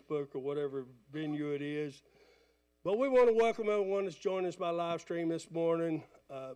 [0.00, 2.02] Facebook or whatever venue it is.
[2.84, 6.04] But we want to welcome everyone that's joining us by live stream this morning.
[6.30, 6.54] Um,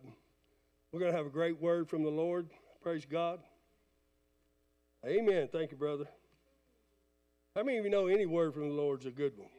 [0.91, 2.49] we're going to have a great word from the Lord.
[2.81, 3.39] Praise God.
[5.05, 5.49] Amen.
[5.51, 6.05] Thank you, brother.
[7.55, 9.49] How many of you know any word from the Lord is a good one?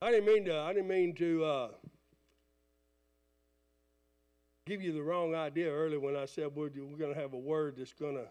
[0.00, 0.58] I didn't mean to.
[0.58, 1.68] I didn't mean to uh,
[4.66, 7.38] give you the wrong idea earlier when I said we're, we're going to have a
[7.38, 8.26] word that's going to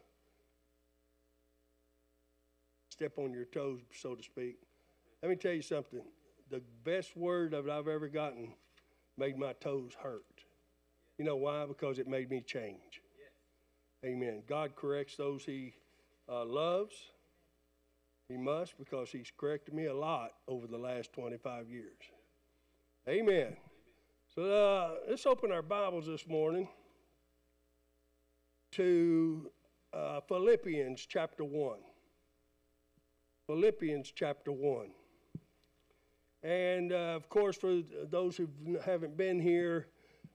[3.01, 4.57] step on your toes, so to speak.
[5.23, 6.03] Let me tell you something.
[6.51, 8.53] The best word that I've ever gotten
[9.17, 10.43] made my toes hurt.
[11.17, 11.65] You know why?
[11.65, 13.01] Because it made me change.
[14.05, 14.43] Amen.
[14.47, 15.73] God corrects those He
[16.29, 16.93] uh, loves.
[18.29, 21.97] He must because He's corrected me a lot over the last 25 years.
[23.09, 23.57] Amen.
[24.35, 26.67] So uh, let's open our Bibles this morning
[28.73, 29.49] to
[29.91, 31.79] uh, Philippians chapter 1.
[33.47, 34.91] Philippians chapter 1.
[36.43, 38.47] And uh, of course, for those who
[38.83, 39.87] haven't been here,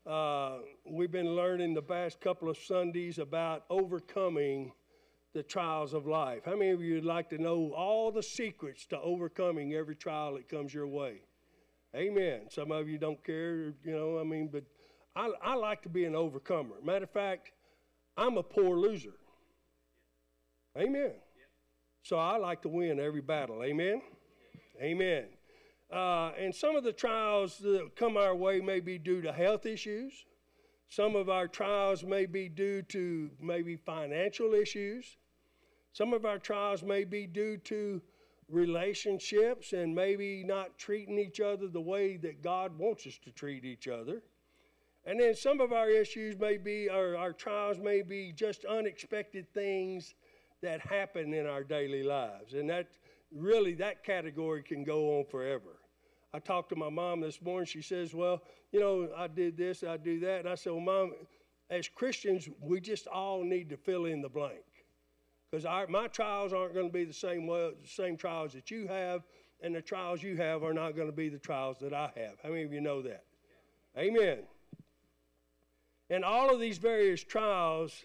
[0.07, 4.73] uh, we've been learning the past couple of Sundays about overcoming
[5.35, 6.43] the trials of life.
[6.47, 10.35] How many of you would like to know all the secrets to overcoming every trial
[10.35, 11.23] that comes your way?
[11.95, 12.43] Amen.
[12.51, 14.65] Some of you don't care, you know, I mean, but
[15.17, 16.77] I, I like to be an overcomer.
[16.85, 17.51] Matter of fact,
[18.17, 19.15] I'm a poor loser.
[20.79, 21.13] Amen.
[22.07, 23.65] So I like to win every battle.
[23.65, 24.01] Amen.
[24.81, 25.25] Amen.
[25.93, 29.67] Uh, and some of the trials that come our way may be due to health
[29.67, 30.25] issues.
[30.89, 35.17] Some of our trials may be due to maybe financial issues.
[35.93, 38.01] Some of our trials may be due to
[38.49, 43.65] relationships and maybe not treating each other the way that God wants us to treat
[43.65, 44.23] each other.
[45.05, 49.53] And then some of our issues may be, or our trials may be just unexpected
[49.53, 50.15] things
[50.67, 52.55] that happen in our daily lives.
[52.55, 52.89] And that
[53.33, 55.79] really, that category can go on forever.
[56.35, 57.67] I talked to my mom this morning.
[57.67, 58.43] She says, Well,
[58.73, 60.41] you know, I did this, I do that.
[60.41, 61.13] And I said, Well, mom,
[61.71, 64.65] as Christians, we just all need to fill in the blank.
[65.49, 67.49] Because our my trials aren't going to be the same,
[67.85, 69.23] same trials that you have,
[69.61, 72.35] and the trials you have are not going to be the trials that I have.
[72.43, 73.23] How many of you know that?
[73.97, 74.41] Amen.
[76.11, 78.05] And all of these various trials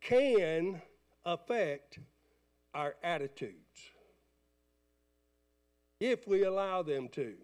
[0.00, 0.82] can
[1.24, 1.98] affect
[2.74, 3.90] our attitudes
[6.00, 7.34] if we allow them to.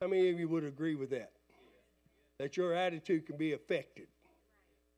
[0.00, 1.32] How many of you would agree with that?
[2.38, 4.08] That your attitude can be affected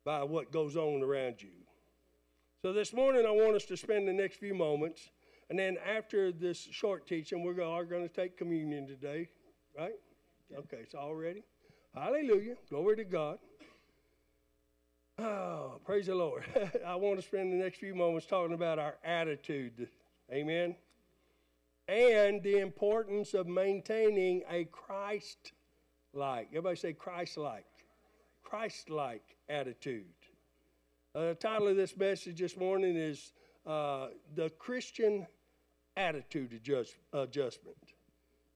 [0.05, 1.51] by what goes on around you.
[2.63, 5.11] So this morning, I want us to spend the next few moments,
[5.51, 9.29] and then after this short teaching, we're going to take communion today,
[9.79, 9.95] right?
[10.57, 11.43] Okay, it's all ready.
[11.95, 12.57] Hallelujah.
[12.69, 13.39] Glory to God.
[15.19, 16.45] Oh, praise the Lord.
[16.87, 19.89] I want to spend the next few moments talking about our attitude.
[20.31, 20.77] Amen.
[21.89, 25.53] And the importance of maintaining a Christ
[26.13, 27.65] like, everybody say Christ like,
[28.43, 30.05] Christ like attitude.
[31.15, 33.33] Uh, the title of this message this morning is
[33.67, 35.27] uh, The Christian
[35.97, 37.77] Attitude adjust, Adjustment.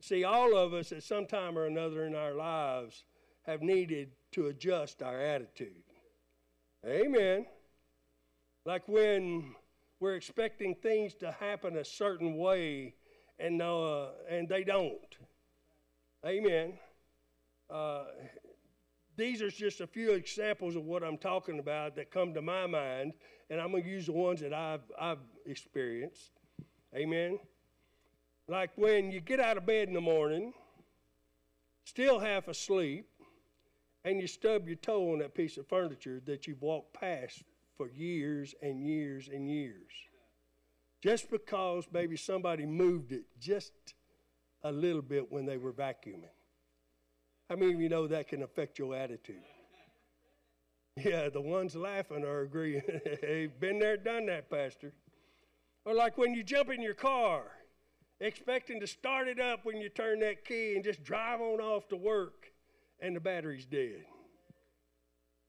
[0.00, 3.04] See, all of us at some time or another in our lives
[3.46, 5.84] have needed to adjust our attitude.
[6.86, 7.46] Amen.
[8.64, 9.54] Like when
[10.00, 12.94] we're expecting things to happen a certain way
[13.38, 15.16] and, uh, and they don't.
[16.24, 16.74] Amen.
[17.68, 18.04] Uh,
[19.16, 22.66] these are just a few examples of what I'm talking about that come to my
[22.66, 23.12] mind,
[23.50, 26.32] and I'm going to use the ones that I've, I've experienced.
[26.94, 27.38] Amen.
[28.48, 30.54] Like when you get out of bed in the morning,
[31.84, 33.09] still half asleep,
[34.04, 37.42] and you stub your toe on that piece of furniture that you've walked past
[37.76, 39.90] for years and years and years.
[41.02, 43.72] Just because maybe somebody moved it just
[44.62, 46.34] a little bit when they were vacuuming.
[47.48, 49.42] How many of you know that can affect your attitude?
[50.96, 52.82] Yeah, the ones laughing are agreeing.
[53.22, 54.92] They've been there, done that, Pastor.
[55.86, 57.44] Or like when you jump in your car,
[58.18, 61.88] expecting to start it up when you turn that key and just drive on off
[61.88, 62.52] to work
[63.00, 64.04] and the battery's dead.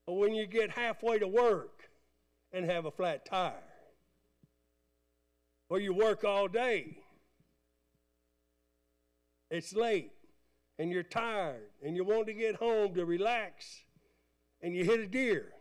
[0.07, 1.89] Or when you get halfway to work
[2.51, 3.53] and have a flat tire.
[5.69, 6.98] Or you work all day.
[9.50, 10.12] It's late
[10.80, 13.83] and you're tired and you want to get home to relax
[14.62, 15.53] and you hit a deer.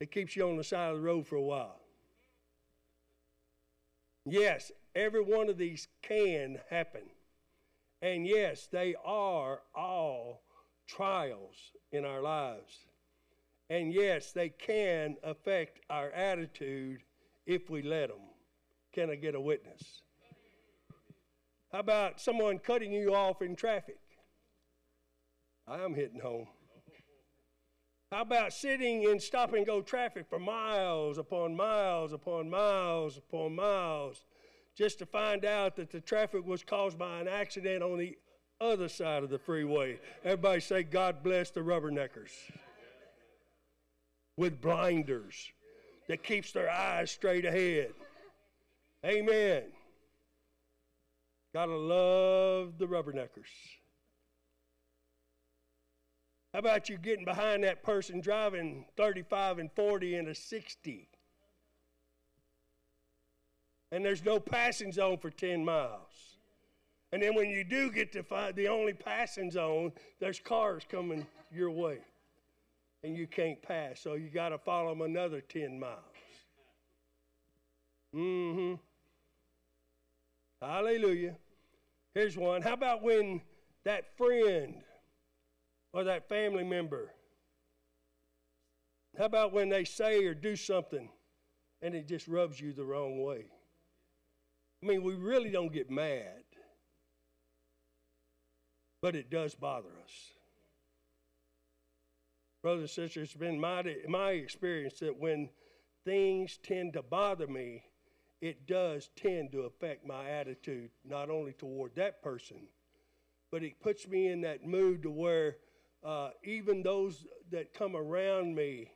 [0.00, 1.80] It keeps you on the side of the road for a while.
[4.26, 7.02] Yes, every one of these can happen.
[8.00, 10.43] And yes, they are all
[10.86, 11.56] trials
[11.92, 12.86] in our lives.
[13.70, 17.00] And yes, they can affect our attitude
[17.46, 18.18] if we let them.
[18.92, 20.02] Can I get a witness?
[21.72, 23.98] How about someone cutting you off in traffic?
[25.66, 26.46] I'm hitting home.
[28.12, 33.56] How about sitting in stop and go traffic for miles upon miles upon miles upon
[33.56, 34.24] miles
[34.76, 38.16] just to find out that the traffic was caused by an accident on the
[38.60, 39.98] other side of the freeway?
[40.24, 42.30] Everybody say, God bless the rubberneckers
[44.36, 45.52] with blinders
[46.08, 47.92] that keeps their eyes straight ahead.
[49.04, 49.64] Amen.
[51.52, 53.50] Gotta love the rubberneckers.
[56.52, 61.08] How about you getting behind that person driving 35 and 40 in a 60?
[63.90, 66.33] And there's no passing zone for 10 miles.
[67.14, 71.24] And then when you do get to find the only passing zone, there's cars coming
[71.48, 71.98] your way.
[73.04, 76.00] And you can't pass, so you got to follow them another 10 miles.
[78.12, 78.74] Mm hmm.
[80.60, 81.36] Hallelujah.
[82.14, 82.62] Here's one.
[82.62, 83.42] How about when
[83.84, 84.82] that friend
[85.92, 87.12] or that family member?
[89.16, 91.08] How about when they say or do something
[91.80, 93.44] and it just rubs you the wrong way?
[94.82, 96.42] I mean, we really don't get mad,
[99.04, 100.32] but it does bother us.
[102.62, 105.50] Brothers and sisters, it's been my, my experience that when
[106.06, 107.82] things tend to bother me,
[108.40, 112.56] it does tend to affect my attitude, not only toward that person,
[113.52, 115.56] but it puts me in that mood to where
[116.02, 118.90] uh, even those that come around me,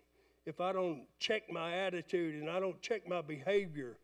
[0.46, 3.98] if I don't check my attitude and I don't check my behavior,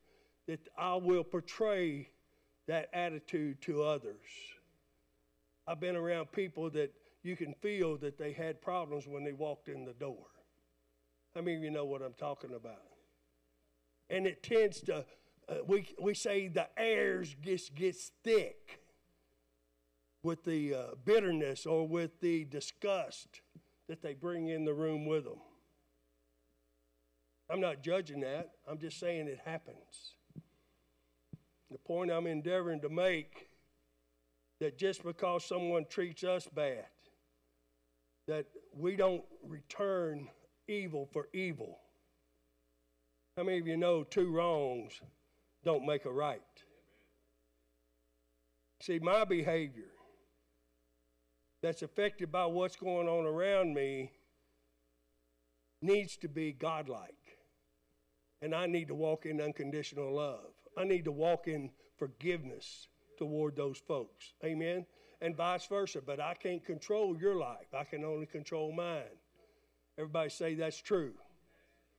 [0.49, 2.11] that I will portray
[2.66, 4.20] that attitude to others.
[5.66, 6.92] I've been around people that
[7.23, 10.26] you can feel that they had problems when they walked in the door.
[11.37, 12.83] I mean, you know what I'm talking about?
[14.11, 15.04] And it tends to,
[15.49, 18.80] uh, we, we say the air gets, gets thick
[20.23, 23.40] with the uh, bitterness or with the disgust
[23.88, 25.40] that they bring in the room with them.
[27.50, 30.16] I'm not judging that, I'm just saying it happens.
[31.71, 33.49] The point I'm endeavoring to make
[34.64, 36.87] that just because someone treats us bad,
[38.26, 40.26] that we don't return
[40.66, 41.80] evil for evil.
[43.37, 45.02] How many of you know two wrongs
[45.66, 46.40] don't make a right?
[48.80, 49.92] See, my behavior
[51.62, 54.12] that's affected by what's going on around me
[55.83, 57.12] needs to be godlike.
[58.40, 60.54] And I need to walk in unconditional love.
[60.78, 61.68] I need to walk in
[61.99, 64.33] forgiveness toward those folks.
[64.44, 64.87] Amen?
[65.21, 66.00] And vice versa.
[66.04, 69.02] But I can't control your life, I can only control mine.
[69.99, 71.12] Everybody say that's true.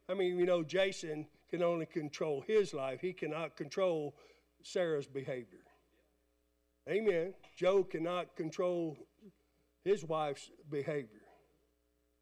[0.09, 4.15] I mean, you know, Jason can only control his life, he cannot control
[4.61, 5.59] Sarah's behavior.
[6.89, 7.33] Amen.
[7.55, 8.97] Joe cannot control
[9.83, 11.23] his wife's behavior,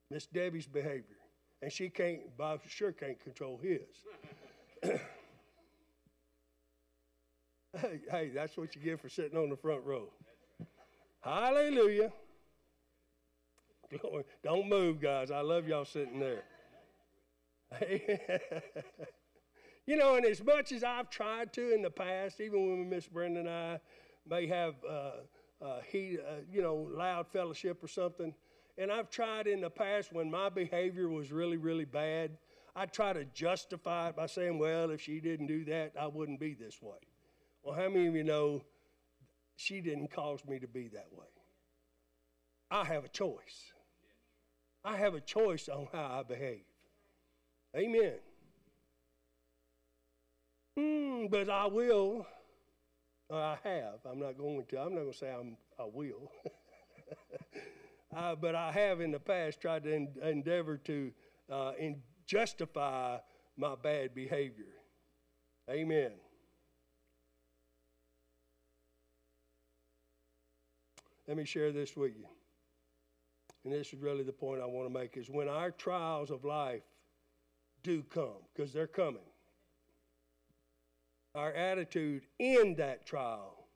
[0.09, 1.19] Miss Debbie's behavior,
[1.61, 3.81] and she can't, Bob sure can't control his.
[7.79, 10.09] hey, hey, that's what you get for sitting on the front row.
[11.21, 12.11] Hallelujah.
[13.99, 14.23] Glory.
[14.43, 15.31] Don't move, guys.
[15.31, 16.43] I love y'all sitting there.
[19.87, 23.07] you know, and as much as I've tried to in the past, even when Miss
[23.07, 23.79] Brenda and I
[24.27, 25.11] may have uh,
[25.63, 28.33] uh, he, uh, you know, loud fellowship or something.
[28.77, 32.37] And I've tried in the past when my behavior was really, really bad,
[32.75, 36.39] I try to justify it by saying, well, if she didn't do that, I wouldn't
[36.39, 36.97] be this way.
[37.63, 38.63] Well, how many of you know
[39.55, 41.27] she didn't cause me to be that way?
[42.69, 43.73] I have a choice.
[44.83, 46.65] I have a choice on how I behave.
[47.75, 48.15] Amen.
[50.77, 52.25] Mm, but I will
[53.31, 53.99] I have.
[54.09, 54.79] I'm not going to.
[54.79, 56.31] I'm not going to say I'm, I will.
[58.15, 61.11] uh, but I have in the past tried to en- endeavor to
[61.51, 63.17] uh, in justify
[63.57, 64.65] my bad behavior.
[65.69, 66.11] Amen.
[71.27, 72.25] Let me share this with you.
[73.63, 76.43] And this is really the point I want to make is when our trials of
[76.43, 76.83] life
[77.81, 79.23] do come, because they're coming
[81.35, 83.67] our attitude in that trial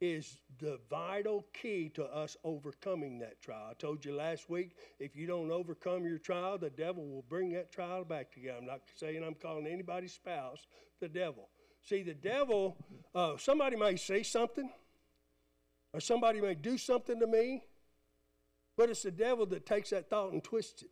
[0.00, 3.66] is the vital key to us overcoming that trial.
[3.70, 7.50] I told you last week, if you don't overcome your trial, the devil will bring
[7.54, 8.52] that trial back to you.
[8.56, 10.66] I'm not saying I'm calling anybody's spouse
[11.00, 11.48] the devil.
[11.82, 12.76] See, the devil,
[13.14, 14.70] uh, somebody may say something,
[15.92, 17.64] or somebody may do something to me,
[18.76, 20.90] but it's the devil that takes that thought and twists it.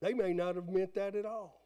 [0.00, 1.60] they may not have meant that at all.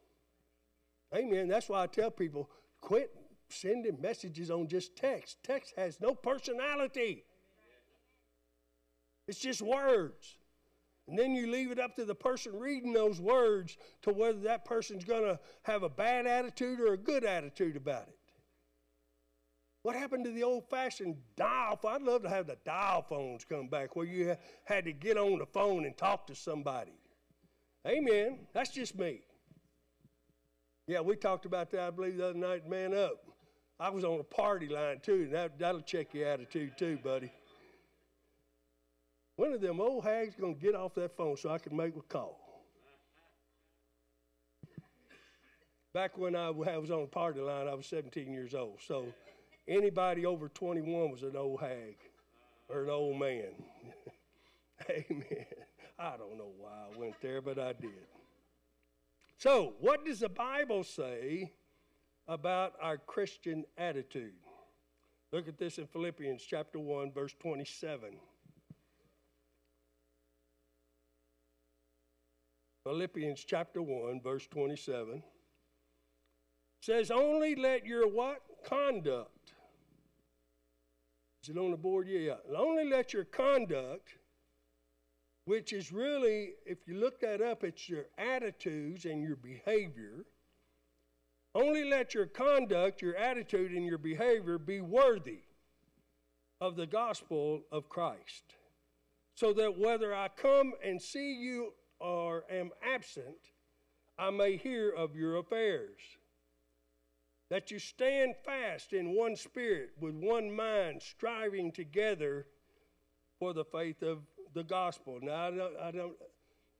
[1.15, 1.49] Amen.
[1.49, 3.15] That's why I tell people quit
[3.49, 5.39] sending messages on just text.
[5.43, 7.25] Text has no personality,
[9.27, 10.37] it's just words.
[11.07, 14.67] And then you leave it up to the person reading those words to whether that
[14.67, 18.18] person's going to have a bad attitude or a good attitude about it.
[19.89, 21.95] What happened to the old fashioned dial phone?
[21.95, 25.39] I'd love to have the dial phones come back where you had to get on
[25.39, 26.93] the phone and talk to somebody.
[27.87, 28.41] Amen.
[28.53, 29.23] That's just me.
[30.87, 33.25] Yeah, we talked about that, I believe, the other night, man up.
[33.81, 37.33] I was on a party line too, and that, that'll check your attitude too, buddy.
[39.37, 42.03] When are them old hags to get off that phone so I can make a
[42.03, 42.39] call?
[45.95, 48.81] Back when I was on a party line, I was 17 years old.
[48.87, 49.07] So
[49.69, 51.97] anybody over 21 was an old hag
[52.69, 53.53] or an old man.
[54.91, 55.47] Amen.
[55.99, 57.91] I don't know why I went there, but I did.
[59.37, 61.53] So, what does the Bible say
[62.27, 64.33] about our Christian attitude?
[65.33, 68.17] Look at this in Philippians chapter 1, verse 27.
[72.85, 75.23] Philippians chapter 1, verse 27
[76.81, 78.41] says, Only let your what?
[78.65, 79.53] Conduct.
[81.49, 82.09] Is it on the board?
[82.09, 82.57] Yeah, yeah.
[82.59, 84.19] Only let your conduct,
[85.47, 90.27] which is really, if you look that up, it's your attitudes and your behavior.
[91.55, 95.41] Only let your conduct, your attitude, and your behavior be worthy
[96.61, 98.45] of the gospel of Christ.
[99.35, 103.53] So that whether I come and see you or am absent,
[104.19, 105.99] I may hear of your affairs.
[107.51, 112.47] That you stand fast in one spirit, with one mind, striving together
[113.39, 114.19] for the faith of
[114.55, 115.19] the gospel.
[115.23, 116.17] Now, I don't, I don't,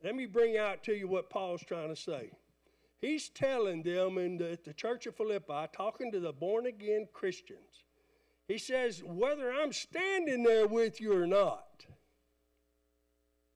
[0.05, 2.33] let me bring out to you what Paul's trying to say.
[3.01, 7.85] He's telling them in the, the church of Philippi, talking to the born again Christians,
[8.47, 11.69] he says, whether I'm standing there with you or not,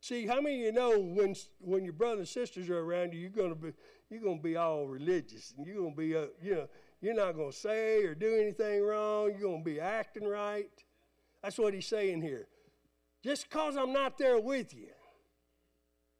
[0.02, 3.20] See, how many of you know when when your brothers and sisters are around you,
[3.20, 3.72] you're gonna be
[4.10, 6.68] you're gonna be all religious, and you're gonna be uh, you know
[7.02, 9.30] you're not gonna say or do anything wrong.
[9.30, 10.70] You're gonna be acting right.
[11.42, 12.46] That's what he's saying here.
[13.22, 14.88] Just because I'm not there with you,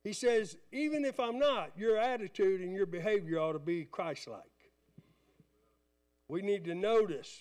[0.04, 4.42] he says, even if I'm not, your attitude and your behavior ought to be Christ-like.
[6.28, 7.38] We need to notice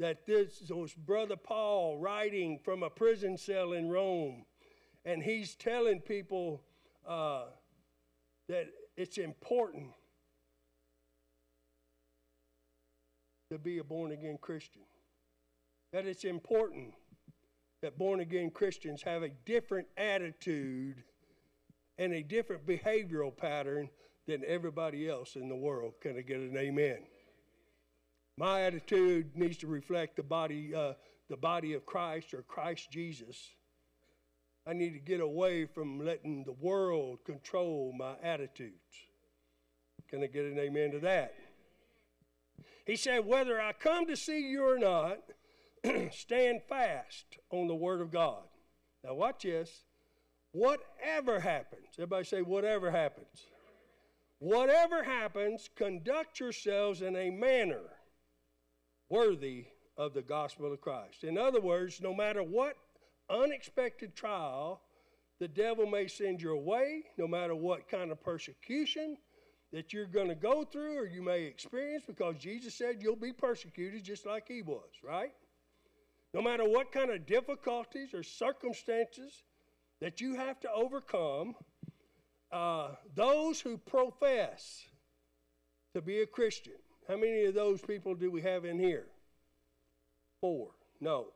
[0.00, 4.46] that this was Brother Paul writing from a prison cell in Rome
[5.04, 6.62] and he's telling people
[7.06, 7.44] uh,
[8.48, 9.90] that it's important
[13.54, 14.82] to be a born again Christian.
[15.92, 16.92] That it's important
[17.82, 21.02] that born again Christians have a different attitude
[21.98, 23.88] and a different behavioral pattern
[24.26, 25.94] than everybody else in the world.
[26.00, 26.98] Can I get an amen?
[28.36, 30.94] My attitude needs to reflect the body, uh,
[31.28, 33.54] the body of Christ or Christ Jesus
[34.66, 38.72] I need to get away from letting the world control my attitudes.
[40.08, 41.34] Can I get an amen to that?
[42.86, 45.18] He said, Whether I come to see you or not,
[46.12, 48.42] stand fast on the Word of God.
[49.02, 49.84] Now, watch this.
[50.52, 53.46] Whatever happens, everybody say, whatever happens.
[54.38, 57.80] Whatever happens, conduct yourselves in a manner
[59.08, 61.24] worthy of the gospel of Christ.
[61.24, 62.76] In other words, no matter what
[63.30, 64.82] unexpected trial
[65.40, 69.16] the devil may send your way, no matter what kind of persecution
[69.74, 73.32] that you're going to go through or you may experience, because Jesus said you'll be
[73.32, 75.32] persecuted just like he was, right?
[76.32, 79.42] No matter what kind of difficulties or circumstances
[80.00, 81.56] that you have to overcome,
[82.52, 84.84] uh, those who profess
[85.92, 86.74] to be a Christian,
[87.08, 89.06] how many of those people do we have in here?
[90.40, 90.70] Four.
[91.00, 91.32] No,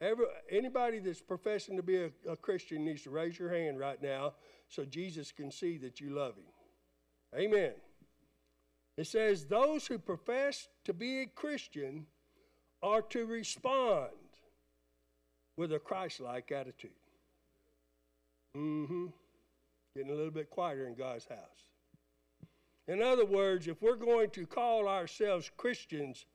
[0.00, 4.02] Every, anybody that's professing to be a, a Christian needs to raise your hand right
[4.02, 4.32] now
[4.68, 6.51] so Jesus can see that you love him.
[7.36, 7.72] Amen.
[8.96, 12.06] It says, Those who profess to be a Christian
[12.82, 14.10] are to respond
[15.56, 16.90] with a Christ like attitude.
[18.56, 19.06] Mm hmm.
[19.96, 21.38] Getting a little bit quieter in God's house.
[22.88, 26.26] In other words, if we're going to call ourselves Christians,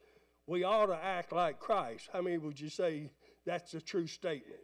[0.45, 2.09] we ought to act like Christ.
[2.13, 3.09] How many would you say
[3.47, 4.59] that's a true statement.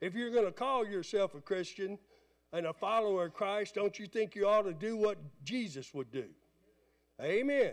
[0.00, 1.98] If you're going to call yourself a Christian
[2.52, 6.10] and a follower of Christ, don't you think you ought to do what Jesus would
[6.10, 6.24] do?
[7.20, 7.72] Amen.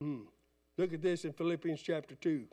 [0.00, 0.22] Hmm.
[0.76, 2.30] Look at this in Philippians chapter 2.
[2.30, 2.46] you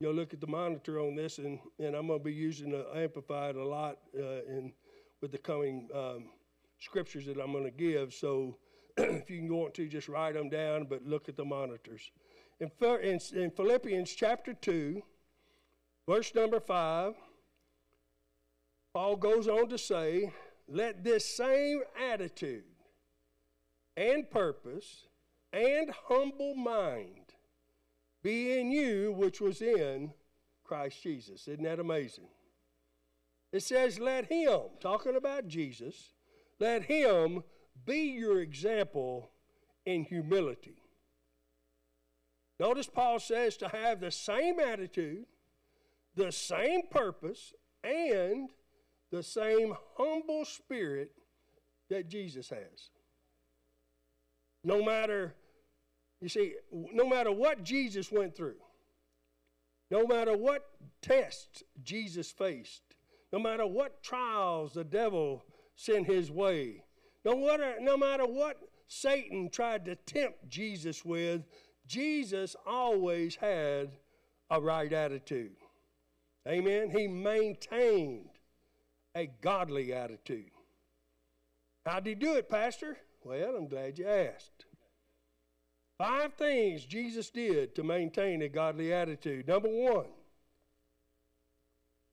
[0.00, 2.86] know, look at the monitor on this, and, and I'm going to be using the
[2.94, 4.72] Amplified a lot uh, in
[5.20, 6.24] with the coming um,
[6.78, 8.12] scriptures that I'm going to give.
[8.12, 8.58] So
[8.98, 12.10] if you want to, just write them down, but look at the monitors.
[12.60, 15.02] In, in, in Philippians chapter 2,
[16.08, 17.14] verse number 5,
[18.92, 20.32] Paul goes on to say,
[20.68, 22.64] Let this same attitude
[23.96, 25.08] and purpose
[25.52, 27.34] and humble mind
[28.22, 30.12] be in you, which was in
[30.64, 31.46] Christ Jesus.
[31.46, 32.28] Isn't that amazing?
[33.52, 36.14] It says, Let him, talking about Jesus,
[36.58, 37.42] let him
[37.84, 39.30] be your example
[39.84, 40.76] in humility.
[42.58, 45.26] Notice Paul says to have the same attitude,
[46.16, 48.50] the same purpose, and
[49.10, 51.12] the same humble spirit
[51.90, 52.90] that Jesus has.
[54.64, 55.34] No matter
[56.24, 58.56] you see, no matter what Jesus went through,
[59.90, 60.64] no matter what
[61.02, 62.82] tests Jesus faced,
[63.30, 65.44] no matter what trials the devil
[65.76, 66.82] sent his way,
[67.26, 71.42] no matter, no matter what Satan tried to tempt Jesus with,
[71.86, 73.90] Jesus always had
[74.50, 75.56] a right attitude.
[76.46, 76.90] Amen.
[76.90, 78.28] He maintained
[79.14, 80.50] a godly attitude.
[81.86, 82.96] How'd he do it, Pastor?
[83.22, 84.66] Well, I'm glad you asked.
[85.96, 89.46] Five things Jesus did to maintain a godly attitude.
[89.46, 90.06] Number one,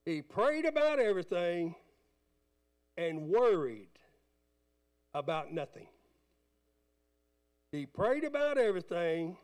[0.06, 1.76] he prayed about everything
[2.98, 3.90] and worried
[5.14, 5.88] about nothing.
[7.72, 9.38] He prayed about everything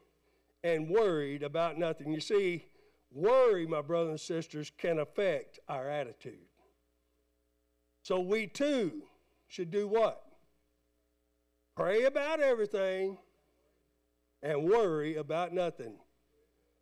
[0.64, 2.12] and worried about nothing.
[2.12, 2.66] You see,
[3.12, 6.46] worry, my brothers and sisters, can affect our attitude.
[8.04, 9.04] So we too
[9.48, 10.24] should do what?
[11.76, 13.18] Pray about everything
[14.42, 15.96] and worry about nothing.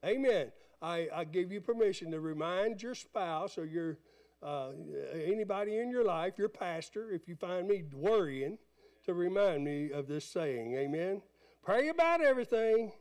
[0.05, 0.51] Amen.
[0.81, 3.97] I, I give you permission to remind your spouse or your
[4.43, 4.71] uh,
[5.15, 8.59] anybody in your life, your pastor, if you find me worrying,
[9.05, 10.75] to remind me of this saying.
[10.75, 11.21] Amen.
[11.63, 12.91] Pray about everything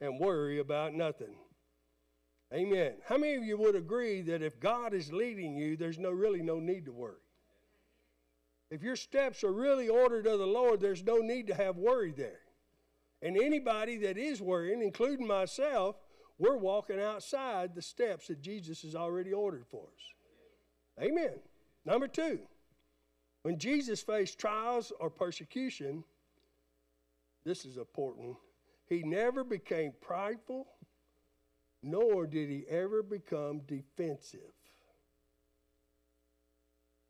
[0.00, 1.34] and worry about nothing.
[2.52, 2.92] Amen.
[3.06, 6.42] How many of you would agree that if God is leading you, there's no really
[6.42, 7.16] no need to worry?
[8.70, 12.12] If your steps are really ordered of the Lord, there's no need to have worry
[12.12, 12.40] there.
[13.22, 15.96] And anybody that is worrying, including myself,
[16.38, 21.04] we're walking outside the steps that Jesus has already ordered for us.
[21.04, 21.34] Amen.
[21.84, 22.40] Number two,
[23.42, 26.04] when Jesus faced trials or persecution,
[27.44, 28.36] this is important,
[28.86, 30.66] he never became prideful,
[31.82, 34.40] nor did he ever become defensive.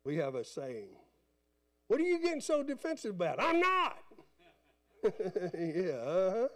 [0.04, 0.88] We have a saying,
[1.88, 3.40] What are you getting so defensive about?
[3.40, 3.98] I'm not.
[5.04, 6.48] yeah, uh huh.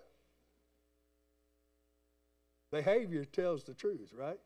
[2.73, 4.41] Behavior tells the truth, right?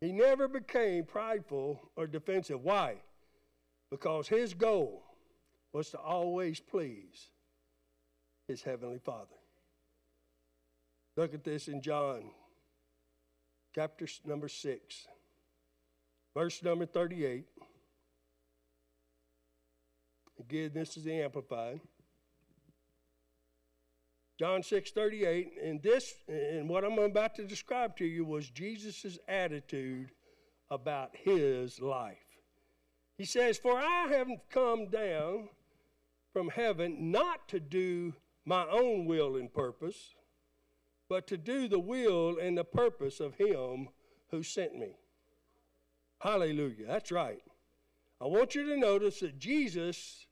[0.00, 2.62] He never became prideful or defensive.
[2.62, 2.96] Why?
[3.90, 5.04] Because his goal
[5.72, 7.30] was to always please
[8.46, 9.36] his heavenly Father.
[11.16, 12.24] Look at this in John
[13.72, 15.06] chapter number 6,
[16.34, 17.44] verse number 38.
[20.40, 21.80] Again, this is the Amplified.
[24.40, 29.16] John 6 38, and this, and what I'm about to describe to you was Jesus'
[29.28, 30.10] attitude
[30.68, 32.18] about his life.
[33.16, 35.50] He says, For I have come down
[36.32, 40.16] from heaven not to do my own will and purpose,
[41.08, 43.88] but to do the will and the purpose of him
[44.30, 44.96] who sent me.
[46.20, 46.86] Hallelujah.
[46.86, 47.42] That's right.
[48.20, 50.26] I want you to notice that Jesus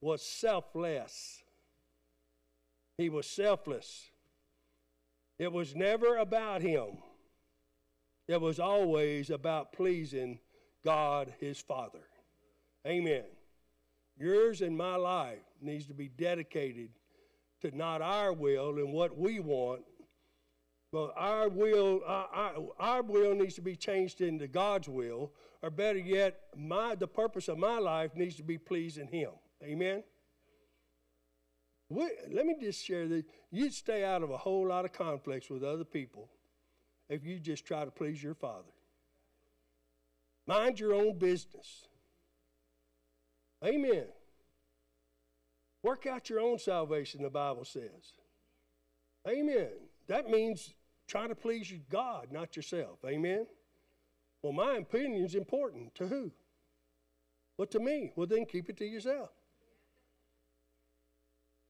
[0.00, 1.42] was selfless.
[2.96, 4.10] He was selfless.
[5.38, 6.98] It was never about him,
[8.28, 10.38] it was always about pleasing
[10.84, 12.04] God his Father.
[12.86, 13.24] Amen.
[14.16, 16.90] Yours and my life needs to be dedicated
[17.62, 19.82] to not our will and what we want,
[20.94, 25.98] but our will, our, our, will needs to be changed into God's will, or better
[25.98, 29.30] yet, my, the purpose of my life needs to be pleasing Him.
[29.60, 30.04] Amen?
[31.88, 35.50] We, let me just share that you'd stay out of a whole lot of conflicts
[35.50, 36.28] with other people
[37.08, 38.70] if you just try to please your Father.
[40.46, 41.88] Mind your own business.
[43.64, 44.04] Amen.
[45.82, 48.12] Work out your own salvation, the Bible says.
[49.26, 49.70] Amen.
[50.06, 50.74] That means
[51.06, 52.98] try to please God, not yourself.
[53.04, 53.46] Amen.
[54.42, 55.94] Well, my opinion is important.
[55.96, 56.30] To who?
[57.56, 58.12] Well, to me.
[58.16, 59.30] Well, then keep it to yourself.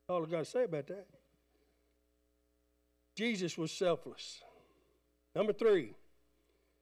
[0.09, 1.07] All I got to say about that.
[3.17, 4.43] Jesus was selfless.
[5.35, 5.95] Number three,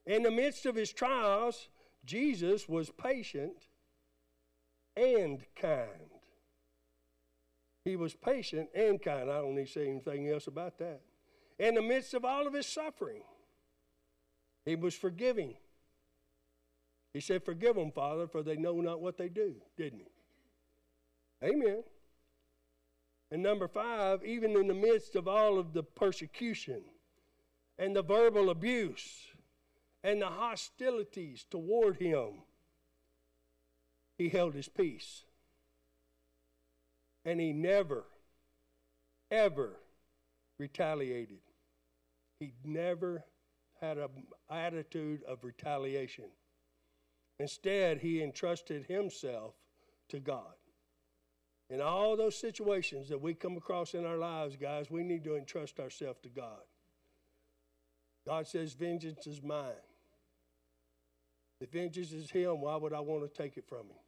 [0.07, 1.69] in the midst of his trials,
[2.05, 3.69] Jesus was patient
[4.97, 6.11] and kind.
[7.85, 9.31] He was patient and kind.
[9.31, 11.01] I don't need to say anything else about that.
[11.63, 13.23] In the midst of all of his suffering,
[14.65, 15.55] he was forgiving.
[17.15, 21.47] He said, Forgive them, Father, for they know not what they do, didn't he?
[21.47, 21.85] Amen.
[23.31, 26.83] And number five, even in the midst of all of the persecution
[27.79, 29.29] and the verbal abuse
[30.03, 32.43] and the hostilities toward him,
[34.19, 35.23] he held his peace.
[37.25, 38.03] And he never,
[39.31, 39.77] ever
[40.59, 41.39] retaliated.
[42.43, 43.25] He never
[43.81, 44.09] had an
[44.51, 46.25] attitude of retaliation.
[47.39, 49.55] Instead, he entrusted himself
[50.09, 50.55] to God.
[51.71, 55.37] In all those situations that we come across in our lives, guys, we need to
[55.37, 56.59] entrust ourselves to God.
[58.27, 59.71] God says, Vengeance is mine.
[61.61, 64.03] If vengeance is Him, why would I want to take it from Him?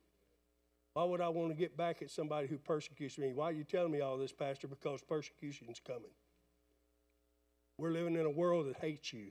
[0.95, 3.33] Why would I want to get back at somebody who persecutes me?
[3.33, 4.67] Why are you telling me all this, Pastor?
[4.67, 6.11] Because persecution is coming.
[7.79, 9.29] We're living in a world that hates you.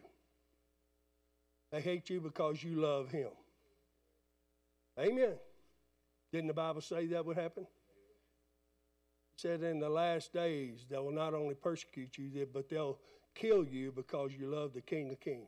[1.71, 3.29] They hate you because you love Him.
[4.99, 5.33] Amen.
[6.31, 7.63] Didn't the Bible say that would happen?
[7.63, 12.99] It said in the last days they will not only persecute you, but they'll
[13.33, 15.47] kill you because you love the King of Kings.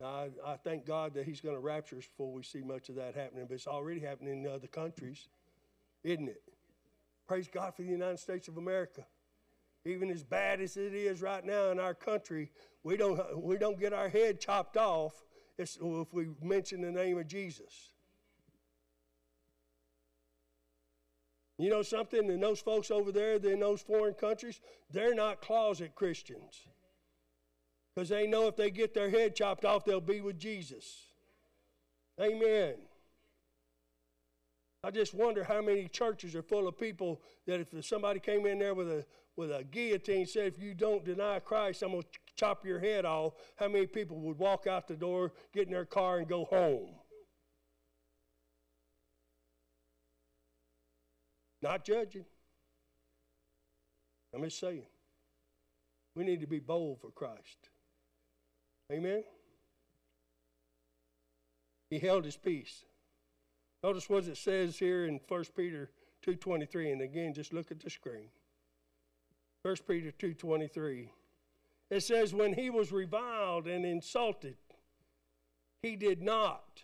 [0.00, 2.88] Now, I, I thank God that He's going to rapture us before we see much
[2.88, 5.28] of that happening, but it's already happening in other countries,
[6.02, 6.42] isn't it?
[7.26, 9.04] Praise God for the United States of America.
[9.84, 12.50] Even as bad as it is right now in our country,
[12.82, 15.24] we don't, we don't get our head chopped off
[15.58, 15.78] if
[16.12, 17.92] we mention the name of Jesus.
[21.58, 22.30] You know something?
[22.30, 26.68] And those folks over there in those foreign countries, they're not closet Christians.
[27.94, 31.04] Because they know if they get their head chopped off, they'll be with Jesus.
[32.18, 32.76] Amen.
[34.82, 38.58] I just wonder how many churches are full of people that if somebody came in
[38.58, 39.04] there with a
[39.40, 43.06] with a guillotine said, if you don't deny Christ, I'm going to chop your head
[43.06, 46.44] off, how many people would walk out the door, get in their car, and go
[46.44, 46.90] home?
[51.62, 52.26] Not judging.
[54.34, 54.84] I'm just saying.
[56.14, 57.70] We need to be bold for Christ.
[58.92, 59.24] Amen?
[61.88, 62.84] He held his peace.
[63.82, 65.90] Notice what it says here in 1 Peter
[66.26, 66.92] 2.23.
[66.92, 68.28] And again, just look at the screen.
[69.62, 71.08] 1 Peter 2.23.
[71.90, 74.56] It says, when he was reviled and insulted,
[75.82, 76.82] he did not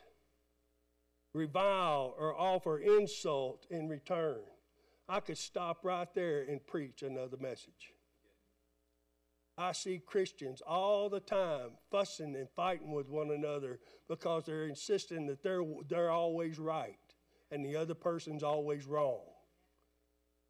[1.32, 4.40] revile or offer insult in return.
[5.08, 7.92] I could stop right there and preach another message.
[9.58, 15.26] I see Christians all the time fussing and fighting with one another because they're insisting
[15.28, 16.98] that they're, they're always right
[17.50, 19.22] and the other person's always wrong.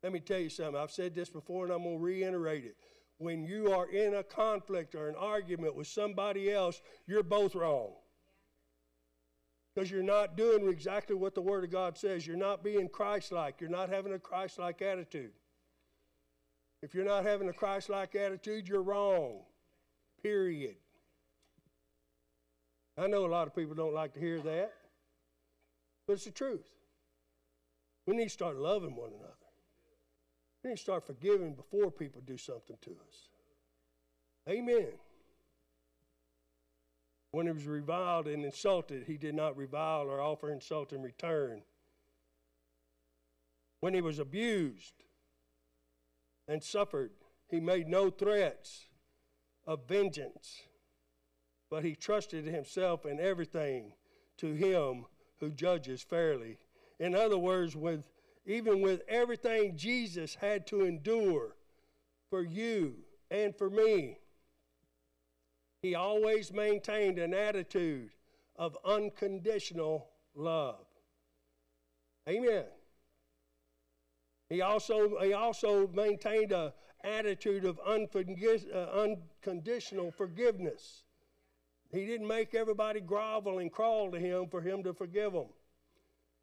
[0.02, 0.76] Let me tell you something.
[0.76, 2.76] I've said this before and I'm going to reiterate it.
[3.18, 7.92] When you are in a conflict or an argument with somebody else, you're both wrong
[9.76, 12.26] because you're not doing exactly what the Word of God says.
[12.26, 13.60] You're not being Christ like.
[13.60, 15.32] You're not having a Christ like attitude.
[16.82, 19.40] If you're not having a Christ like attitude, you're wrong.
[20.22, 20.76] Period.
[22.96, 24.72] I know a lot of people don't like to hear that,
[26.06, 26.66] but it's the truth.
[28.06, 29.34] We need to start loving one another.
[30.66, 33.28] We need to start forgiving before people do something to us.
[34.48, 34.88] Amen.
[37.30, 41.62] When he was reviled and insulted, he did not revile or offer insult in return.
[43.78, 45.04] When he was abused
[46.48, 47.12] and suffered,
[47.48, 48.86] he made no threats
[49.68, 50.62] of vengeance,
[51.70, 53.92] but he trusted himself and everything
[54.38, 55.04] to him
[55.38, 56.58] who judges fairly.
[56.98, 58.15] In other words, with
[58.46, 61.56] even with everything Jesus had to endure
[62.30, 62.94] for you
[63.30, 64.18] and for me,
[65.82, 68.10] he always maintained an attitude
[68.56, 70.86] of unconditional love.
[72.28, 72.64] Amen.
[74.48, 79.06] He also, he also maintained an attitude of uh,
[79.44, 81.02] unconditional forgiveness.
[81.92, 85.46] He didn't make everybody grovel and crawl to him for him to forgive them.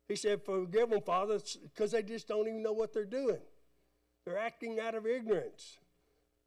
[0.07, 3.39] He said, Forgive them, Father, because they just don't even know what they're doing.
[4.25, 5.77] They're acting out of ignorance.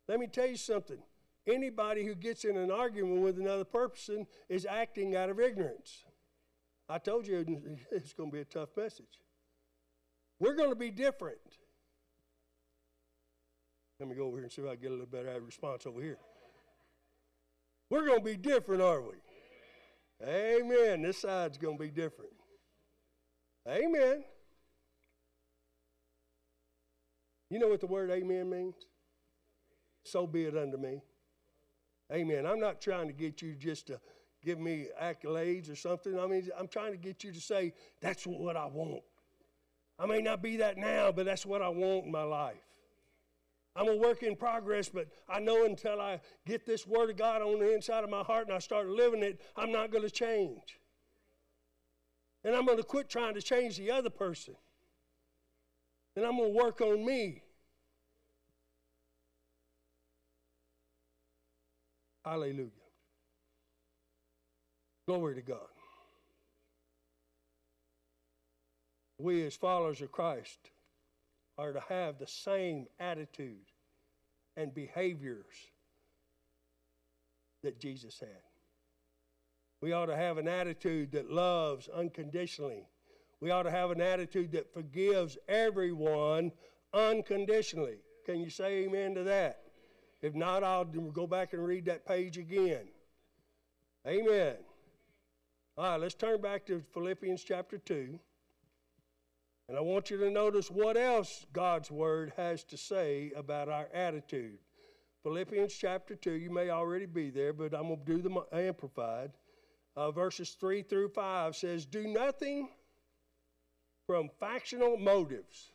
[0.08, 0.98] Let me tell you something
[1.46, 6.04] anybody who gets in an argument with another person is acting out of ignorance.
[6.88, 7.44] I told you
[7.90, 9.20] it's going to be a tough message.
[10.38, 11.38] We're going to be different.
[13.98, 15.86] Let me go over here and see if I can get a little better response
[15.86, 16.18] over here.
[17.88, 20.26] We're going to be different, aren't we?
[20.26, 21.02] Amen.
[21.02, 22.35] This side's going to be different.
[23.68, 24.24] Amen.
[27.50, 28.74] You know what the word amen means?
[30.04, 31.02] So be it unto me.
[32.12, 32.46] Amen.
[32.46, 34.00] I'm not trying to get you just to
[34.44, 36.18] give me accolades or something.
[36.18, 39.02] I mean, I'm trying to get you to say, that's what I want.
[39.98, 42.54] I may not be that now, but that's what I want in my life.
[43.74, 47.42] I'm a work in progress, but I know until I get this Word of God
[47.42, 50.10] on the inside of my heart and I start living it, I'm not going to
[50.10, 50.78] change.
[52.46, 54.54] And I'm going to quit trying to change the other person.
[56.14, 57.42] And I'm going to work on me.
[62.24, 62.70] Hallelujah.
[65.08, 65.58] Glory to God.
[69.18, 70.70] We, as followers of Christ,
[71.58, 73.72] are to have the same attitude
[74.56, 75.44] and behaviors
[77.64, 78.45] that Jesus had.
[79.80, 82.84] We ought to have an attitude that loves unconditionally.
[83.40, 86.52] We ought to have an attitude that forgives everyone
[86.94, 87.98] unconditionally.
[88.24, 89.60] Can you say amen to that?
[90.22, 92.88] If not, I'll go back and read that page again.
[94.06, 94.56] Amen.
[95.76, 98.18] All right, let's turn back to Philippians chapter 2.
[99.68, 103.88] And I want you to notice what else God's Word has to say about our
[103.92, 104.58] attitude.
[105.22, 109.32] Philippians chapter 2, you may already be there, but I'm going to do the amplified.
[109.96, 112.68] Uh, verses 3 through 5 says, Do nothing
[114.06, 115.72] from factional motives.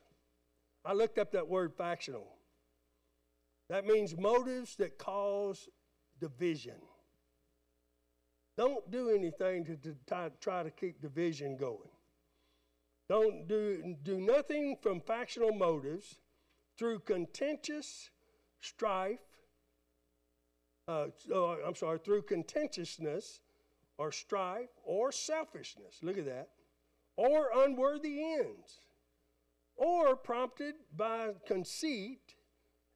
[0.86, 2.28] I looked up that word factional.
[3.70, 5.70] That means motives that cause
[6.20, 6.76] division.
[8.58, 11.90] Don't do anything to, to try, to keep division going.
[13.10, 16.20] Don't do, do nothing from factional motives
[16.78, 18.10] through contentious
[18.60, 19.20] strife,
[20.88, 23.40] uh, oh, I'm sorry, through contentiousness
[24.02, 26.00] or strife or selfishness.
[26.02, 26.50] Look at that.
[27.18, 28.80] Or unworthy ends.
[29.76, 32.34] Or prompted by conceit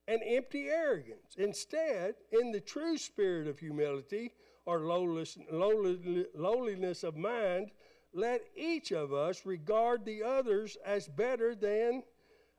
[0.08, 1.36] and empty arrogance.
[1.38, 4.32] Instead, in the true spirit of humility
[4.66, 7.70] or lowliness of mind,
[8.12, 12.02] let each of us regard the others as better than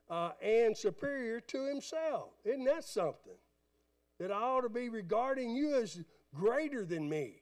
[0.08, 2.30] uh, and superior to himself.
[2.44, 3.38] Isn't that something?
[4.20, 6.00] That I ought to be regarding you as
[6.32, 7.40] greater than me.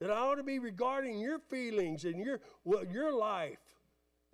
[0.00, 3.58] That I ought to be regarding your feelings and your, well, your life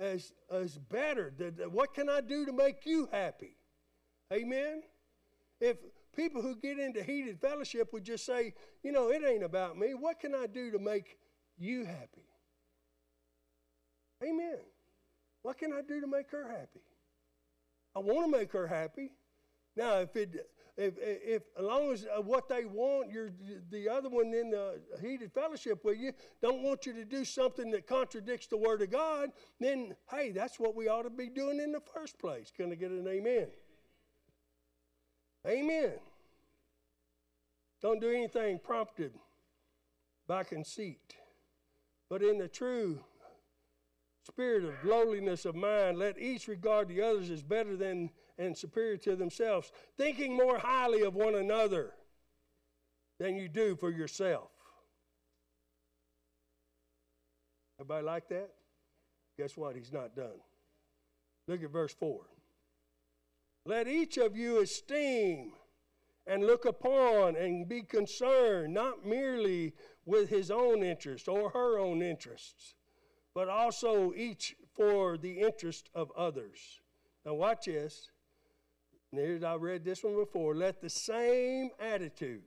[0.01, 1.33] as, as better.
[1.39, 3.57] That, what can I do to make you happy?
[4.33, 4.83] Amen?
[5.61, 5.77] If
[6.17, 9.95] people who get into heated fellowship would just say, you know, it ain't about me.
[9.95, 11.19] What can I do to make
[11.57, 12.27] you happy?
[14.25, 14.59] Amen.
[15.43, 16.83] What can I do to make her happy?
[17.95, 19.11] I want to make her happy.
[19.77, 23.33] Now, if it, if, if as long as uh, what they want, you're
[23.71, 27.71] the other one in the heated fellowship with you don't want you to do something
[27.73, 29.31] that contradicts the Word of God,
[29.61, 32.53] then hey, that's what we ought to be doing in the first place.
[32.59, 33.49] I get an amen?
[35.47, 35.93] Amen.
[37.83, 39.13] Don't do anything prompted
[40.27, 41.17] by conceit,
[42.09, 43.01] but in the true
[44.25, 48.11] spirit of lowliness of mind, let each regard the others as better than
[48.43, 51.93] and superior to themselves, thinking more highly of one another
[53.19, 54.51] than you do for yourself.
[57.79, 58.51] Everybody like that?
[59.39, 59.77] Guess what?
[59.77, 60.41] He's not done.
[61.49, 62.21] Look at verse 4.
[63.65, 65.53] Let each of you esteem
[66.27, 69.75] and look upon and be concerned not merely
[70.05, 72.75] with his own interests or her own interests
[73.35, 76.81] but also each for the interest of others.
[77.25, 78.11] Now, watch this.
[79.13, 80.55] Here, I read this one before.
[80.55, 82.43] Let the same attitude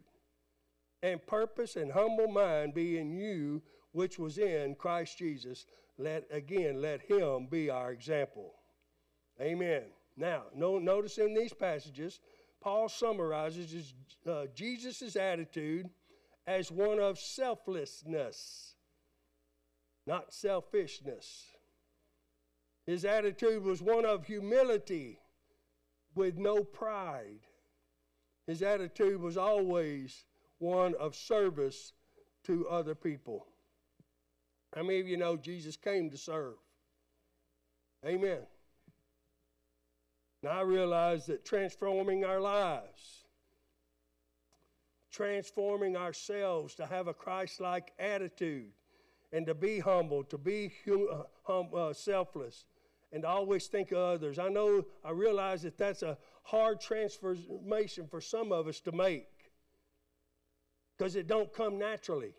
[1.03, 5.65] and purpose and humble mind be in you, which was in Christ Jesus.
[5.97, 8.53] Let again, let him be our example.
[9.39, 9.83] Amen.
[10.17, 12.19] Now, no, notice in these passages,
[12.61, 13.93] Paul summarizes
[14.27, 15.89] uh, Jesus' attitude
[16.47, 18.75] as one of selflessness
[20.07, 21.45] not selfishness.
[22.85, 25.19] His attitude was one of humility
[26.15, 27.41] with no pride.
[28.47, 30.25] His attitude was always
[30.59, 31.93] one of service
[32.45, 33.47] to other people.
[34.75, 36.55] How many of you know Jesus came to serve?
[38.05, 38.41] Amen.
[40.43, 43.25] Now I realize that transforming our lives,
[45.11, 48.71] transforming ourselves to have a Christ like attitude,
[49.31, 52.65] and to be humble, to be hum, uh, hum, uh, selfless,
[53.15, 54.37] and to always think of others.
[54.37, 59.29] I know, I realize that that's a hard transformation for some of us to make.
[60.97, 62.33] because it don't come naturally.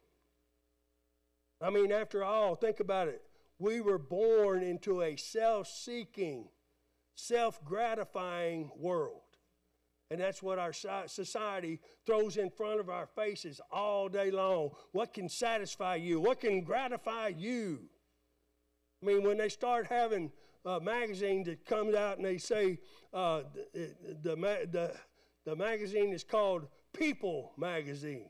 [1.63, 3.23] I mean, after all, think about it.
[3.59, 6.49] We were born into a self seeking,
[7.15, 9.23] self gratifying world.
[10.11, 14.71] And that's what our society throws in front of our faces all day long.
[14.93, 16.21] What can satisfy you?
[16.21, 17.81] What can gratify you?
[19.03, 20.31] I mean, when they start having
[20.67, 22.79] a magazine that comes out and they say
[23.15, 24.37] uh, the, the,
[24.71, 24.93] the,
[25.45, 28.29] the magazine is called People Magazine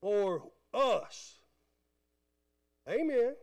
[0.00, 1.40] or Us.
[2.88, 3.34] Amen.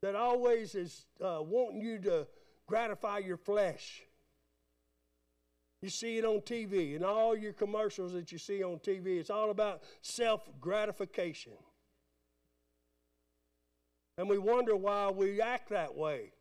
[0.00, 2.28] That always is uh, wanting you to
[2.66, 4.02] gratify your flesh.
[5.82, 9.18] You see it on TV and all your commercials that you see on TV.
[9.18, 11.52] It's all about self gratification.
[14.18, 16.32] And we wonder why we act that way.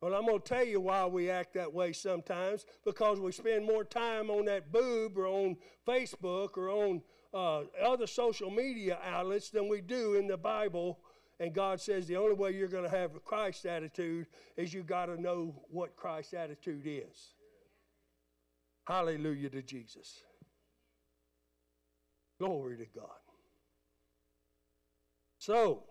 [0.00, 3.64] Well, I'm going to tell you why we act that way sometimes because we spend
[3.64, 5.56] more time on that boob or on
[5.86, 10.98] Facebook or on uh, other social media outlets than we do in the Bible.
[11.38, 14.82] And God says the only way you're going to have a Christ attitude is you
[14.82, 17.34] got to know what Christ's attitude is.
[18.86, 20.20] Hallelujah to Jesus.
[22.38, 23.08] Glory to God.
[25.38, 25.84] So,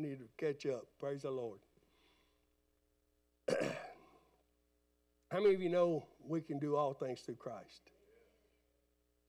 [0.00, 0.86] need to catch up.
[0.98, 1.60] Praise the Lord.
[5.30, 7.90] How many of you know we can do all things through Christ?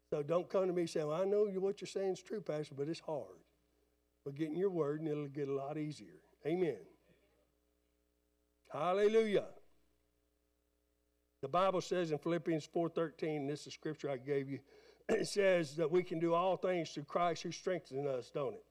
[0.10, 2.75] So don't come to me saying, well, I know what you're saying is true, Pastor,
[2.77, 3.39] but it's hard.
[4.25, 6.19] But get in your word and it'll get a lot easier.
[6.45, 6.77] Amen.
[8.71, 9.45] Hallelujah.
[11.41, 14.59] The Bible says in Philippians 4:13, this is scripture I gave you,
[15.09, 18.65] it says that we can do all things through Christ who strengthens us, don't it?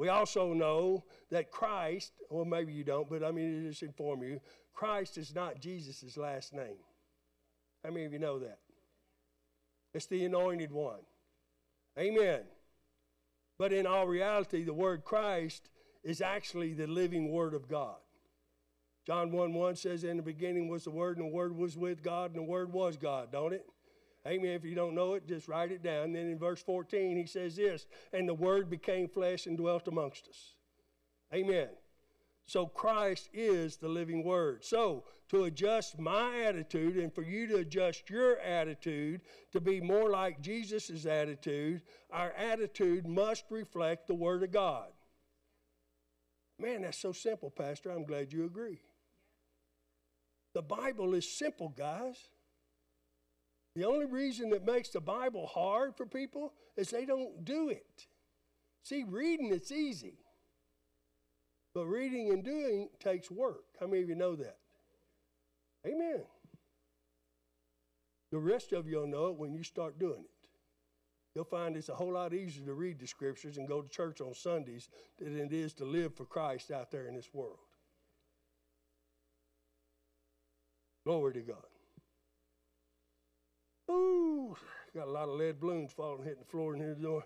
[0.00, 4.22] We also know that Christ, well, maybe you don't, but I mean, to just inform
[4.22, 4.40] you,
[4.72, 6.78] Christ is not Jesus' last name.
[7.84, 8.60] How many of you know that?
[9.92, 11.00] It's the anointed one.
[11.98, 12.40] Amen.
[13.58, 15.68] But in all reality, the word Christ
[16.02, 17.96] is actually the living word of God.
[19.06, 22.02] John 1 1 says, In the beginning was the Word, and the Word was with
[22.02, 23.66] God, and the Word was God, don't it?
[24.26, 24.50] Amen.
[24.50, 26.12] If you don't know it, just write it down.
[26.12, 30.28] Then in verse 14, he says this, And the Word became flesh and dwelt amongst
[30.28, 30.54] us.
[31.32, 31.68] Amen.
[32.44, 34.64] So Christ is the living Word.
[34.64, 40.10] So to adjust my attitude and for you to adjust your attitude to be more
[40.10, 44.88] like Jesus' attitude, our attitude must reflect the Word of God.
[46.58, 47.90] Man, that's so simple, Pastor.
[47.90, 48.80] I'm glad you agree.
[50.52, 52.18] The Bible is simple, guys.
[53.80, 58.08] The only reason that makes the Bible hard for people is they don't do it.
[58.82, 60.18] See, reading it's easy.
[61.72, 63.64] But reading and doing takes work.
[63.80, 64.58] How many of you know that?
[65.86, 66.20] Amen.
[68.30, 70.48] The rest of you will know it when you start doing it.
[71.34, 74.20] You'll find it's a whole lot easier to read the scriptures and go to church
[74.20, 77.56] on Sundays than it is to live for Christ out there in this world.
[81.06, 81.69] Glory to God.
[83.90, 84.56] Ooh,
[84.94, 87.24] got a lot of lead balloons falling, hitting the floor in here door.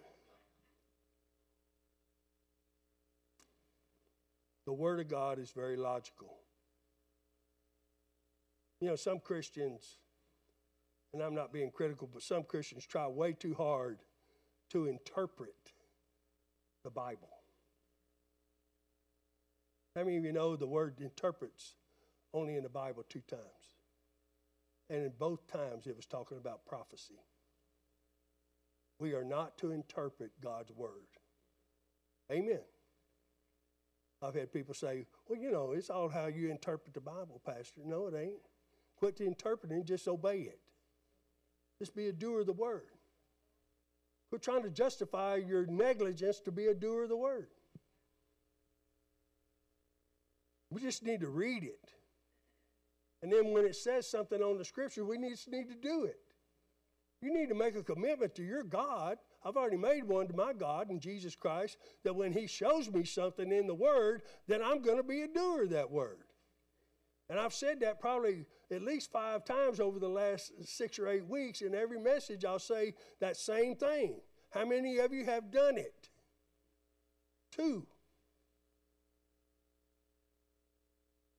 [4.67, 6.39] The Word of God is very logical.
[8.81, 9.99] You know, some Christians,
[11.13, 13.99] and I'm not being critical, but some Christians try way too hard
[14.71, 15.73] to interpret
[16.83, 17.29] the Bible.
[19.95, 21.75] How many of you know the word interprets
[22.33, 23.74] only in the Bible two times?
[24.95, 27.19] And in both times it was talking about prophecy.
[29.01, 31.09] We are not to interpret God's word.
[32.31, 32.61] Amen.
[34.23, 37.81] I've had people say, well, you know, it's all how you interpret the Bible, Pastor.
[37.85, 38.39] No, it ain't.
[38.97, 40.61] Quit the interpreting, just obey it.
[41.81, 42.87] Just be a doer of the word.
[44.29, 47.49] Quit trying to justify your negligence to be a doer of the word.
[50.71, 51.91] We just need to read it.
[53.25, 56.19] And then when it says something on the scripture, we need, need to do it.
[57.23, 59.17] You need to make a commitment to your God.
[59.43, 63.03] I've already made one to my God in Jesus Christ that when He shows me
[63.03, 66.25] something in the Word, that I'm going to be a doer of that Word.
[67.31, 71.27] And I've said that probably at least five times over the last six or eight
[71.27, 71.63] weeks.
[71.63, 74.21] In every message, I'll say that same thing.
[74.51, 76.11] How many of you have done it?
[77.51, 77.87] Two.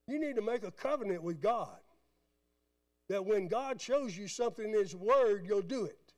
[0.08, 1.80] You need to make a covenant with God
[3.10, 6.14] that when God shows you something in His Word, you'll do it.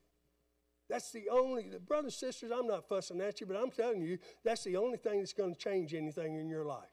[0.90, 4.18] That's the only, brothers and sisters, I'm not fussing at you, but I'm telling you,
[4.44, 6.86] that's the only thing that's going to change anything in your life.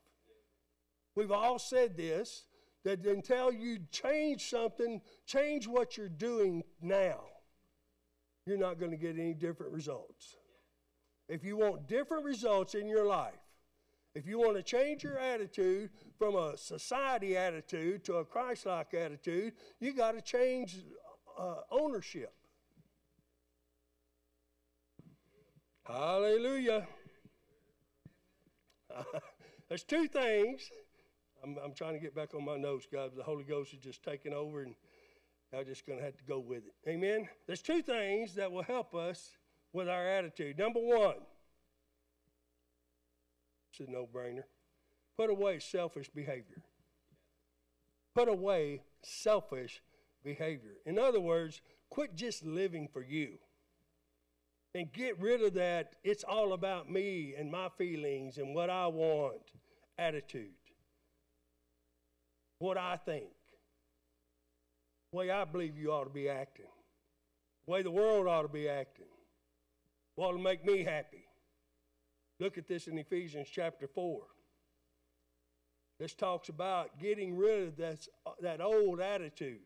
[1.14, 2.44] We've all said this
[2.84, 7.20] that until you change something, change what you're doing now,
[8.46, 10.36] you're not going to get any different results.
[11.28, 13.32] If you want different results in your life,
[14.14, 18.94] if you want to change your attitude from a society attitude to a Christ like
[18.94, 20.76] attitude, you got to change
[21.38, 22.32] uh, ownership.
[25.84, 26.86] Hallelujah.
[29.68, 30.70] There's two things.
[31.42, 33.10] I'm, I'm trying to get back on my notes, guys.
[33.16, 34.74] The Holy Ghost is just taking over, and
[35.52, 36.88] I'm just going to have to go with it.
[36.88, 37.28] Amen.
[37.46, 39.30] There's two things that will help us
[39.72, 40.56] with our attitude.
[40.56, 41.16] Number one,
[43.78, 44.44] it's a no brainer.
[45.16, 46.62] Put away selfish behavior.
[48.14, 49.82] Put away selfish
[50.22, 50.76] behavior.
[50.86, 51.60] In other words,
[51.90, 53.38] quit just living for you
[54.74, 58.86] and get rid of that it's all about me and my feelings and what I
[58.88, 59.52] want
[59.98, 60.50] attitude.
[62.58, 63.30] What I think.
[65.12, 66.66] The way I believe you ought to be acting.
[67.66, 69.06] The way the world ought to be acting.
[70.16, 71.23] What will make me happy.
[72.40, 74.22] Look at this in Ephesians chapter 4.
[76.00, 79.60] This talks about getting rid of that, uh, that old attitude.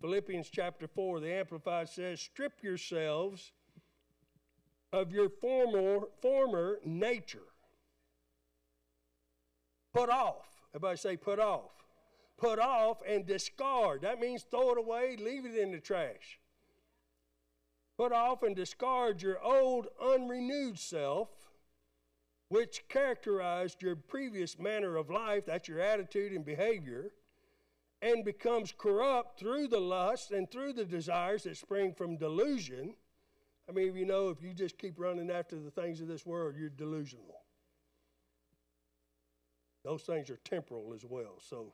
[0.00, 3.52] Philippians chapter 4, the Amplified says, Strip yourselves
[4.92, 7.38] of your former, former nature.
[9.94, 10.46] Put off.
[10.74, 11.70] Everybody say, put off.
[12.36, 14.02] Put off and discard.
[14.02, 16.38] That means throw it away, leave it in the trash.
[17.96, 21.45] Put off and discard your old, unrenewed self
[22.48, 27.10] which characterized your previous manner of life, that's your attitude and behavior,
[28.02, 32.94] and becomes corrupt through the lust and through the desires that spring from delusion.
[33.68, 36.54] I mean, you know, if you just keep running after the things of this world,
[36.56, 37.40] you're delusional.
[39.82, 41.38] Those things are temporal as well.
[41.40, 41.72] So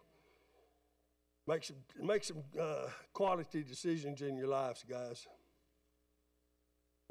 [1.46, 5.26] make some, make some uh, quality decisions in your lives, guys.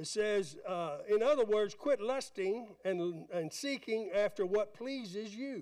[0.02, 5.62] It says, uh, in other words, quit lusting and, and seeking after what pleases you.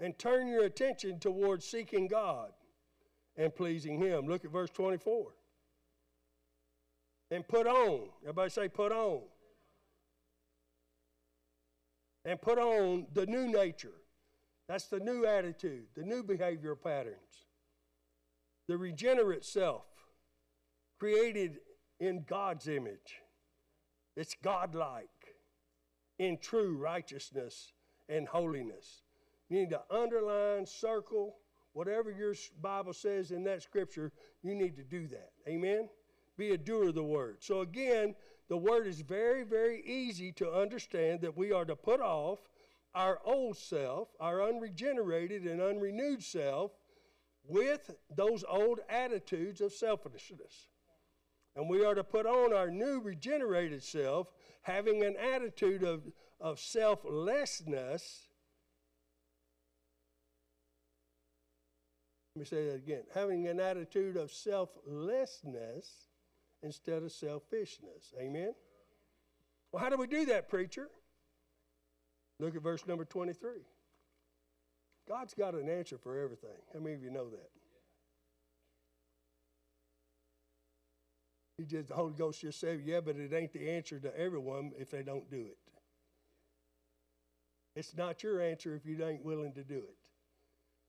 [0.00, 2.52] And turn your attention towards seeking God
[3.36, 4.26] and pleasing Him.
[4.26, 5.26] Look at verse 24.
[7.30, 8.08] And put on.
[8.22, 9.20] Everybody say, put on.
[12.24, 14.00] And put on the new nature.
[14.70, 17.44] That's the new attitude, the new behavioral patterns.
[18.68, 19.84] The regenerate self,
[20.98, 21.58] created
[22.00, 23.20] in God's image.
[24.16, 25.08] It's godlike
[26.18, 27.72] in true righteousness
[28.08, 29.02] and holiness.
[29.48, 31.36] You need to underline, circle,
[31.72, 35.30] whatever your Bible says in that scripture, you need to do that.
[35.48, 35.88] Amen?
[36.36, 37.36] Be a doer of the word.
[37.40, 38.14] So, again,
[38.48, 42.38] the word is very, very easy to understand that we are to put off
[42.94, 46.72] our old self, our unregenerated and unrenewed self,
[47.46, 50.68] with those old attitudes of selfishness.
[51.58, 54.28] And we are to put on our new regenerated self,
[54.62, 56.02] having an attitude of,
[56.40, 58.28] of selflessness.
[62.36, 63.02] Let me say that again.
[63.12, 65.88] Having an attitude of selflessness
[66.62, 68.14] instead of selfishness.
[68.20, 68.54] Amen?
[69.72, 70.88] Well, how do we do that, preacher?
[72.38, 73.50] Look at verse number 23.
[75.08, 76.50] God's got an answer for everything.
[76.72, 77.50] How many of you know that?
[81.58, 84.72] He just, the Holy Ghost just said, yeah, but it ain't the answer to everyone
[84.78, 85.58] if they don't do it.
[87.74, 89.96] It's not your answer if you ain't willing to do it.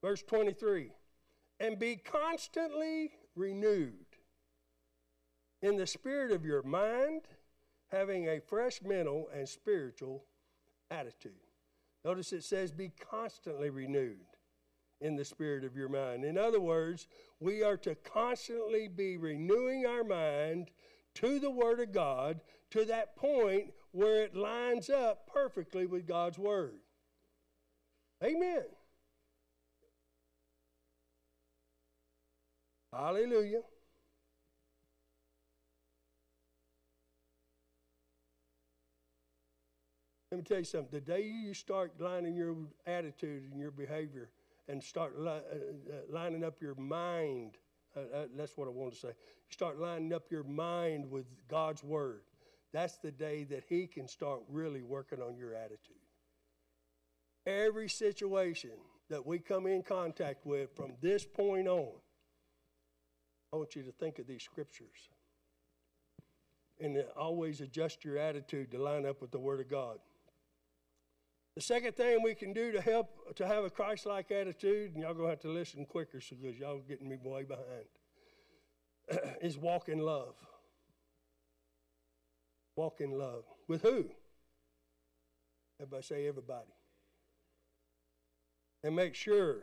[0.02, 0.92] Verse 23
[1.60, 3.94] and be constantly renewed
[5.62, 7.24] in the spirit of your mind,
[7.92, 10.24] having a fresh mental and spiritual
[10.90, 11.34] attitude.
[12.06, 14.29] Notice it says, be constantly renewed
[15.02, 16.26] in the spirit of your mind.
[16.26, 17.08] In other words,
[17.40, 20.72] we are to constantly be renewing our mind
[21.16, 22.42] to the Word of God
[22.72, 26.80] to that point where it lines up perfectly with God's Word.
[28.24, 28.64] Amen.
[32.94, 33.62] Hallelujah.
[40.32, 40.90] Let me tell you something.
[40.92, 44.30] The day you start lining your attitude and your behavior
[44.70, 47.58] and start li- uh, uh, lining up your mind.
[47.98, 49.08] Uh, uh, that's what I want to say.
[49.08, 52.22] You start lining up your mind with God's Word.
[52.72, 55.96] That's the day that He can start really working on your attitude.
[57.48, 58.78] Every situation
[59.10, 61.90] that we come in contact with from this point on,
[63.52, 65.10] I want you to think of these scriptures
[66.80, 69.98] and always adjust your attitude to line up with the Word of God.
[71.60, 75.04] The second thing we can do to help to have a Christ like attitude, and
[75.04, 80.00] y'all gonna have to listen quicker because y'all getting me way behind, is walk in
[80.00, 80.36] love.
[82.78, 83.44] Walk in love.
[83.68, 84.06] With who?
[85.82, 86.72] Everybody say everybody.
[88.86, 89.58] And make sure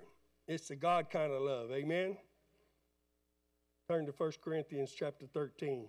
[0.47, 1.71] it's the God kind of love.
[1.73, 2.19] Amen?
[3.89, 5.89] Turn to 1 Corinthians chapter 13.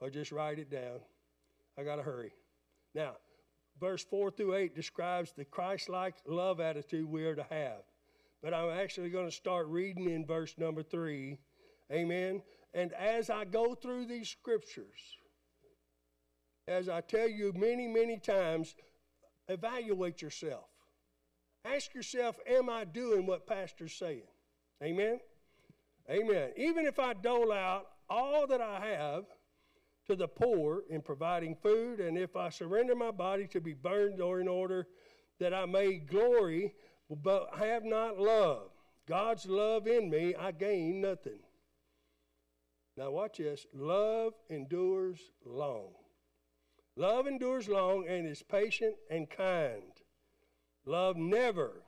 [0.00, 1.00] Or just write it down.
[1.78, 2.34] I got to hurry.
[2.94, 3.14] Now,
[3.80, 7.82] verse 4 through 8 describes the Christ like love attitude we are to have.
[8.42, 11.38] But I'm actually going to start reading in verse number 3.
[11.92, 12.42] Amen.
[12.72, 15.18] And as I go through these scriptures,
[16.66, 18.74] as I tell you many, many times,
[19.48, 20.64] evaluate yourself.
[21.64, 24.28] Ask yourself, am I doing what Pastor's saying?
[24.82, 25.20] Amen?
[26.10, 26.50] Amen.
[26.56, 29.24] Even if I dole out all that I have
[30.06, 34.20] to the poor in providing food, and if I surrender my body to be burned
[34.20, 34.86] or in order
[35.38, 36.74] that I may glory,
[37.10, 38.70] but have not love,
[39.06, 41.40] God's love in me, I gain nothing.
[42.96, 43.66] Now, watch this.
[43.74, 45.92] Love endures long.
[46.96, 49.82] Love endures long and is patient and kind.
[50.86, 51.82] Love never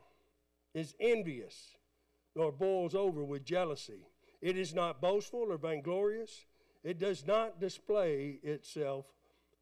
[0.74, 1.76] is envious
[2.36, 4.06] nor boils over with jealousy.
[4.42, 6.44] It is not boastful or vainglorious.
[6.86, 9.12] It does not display itself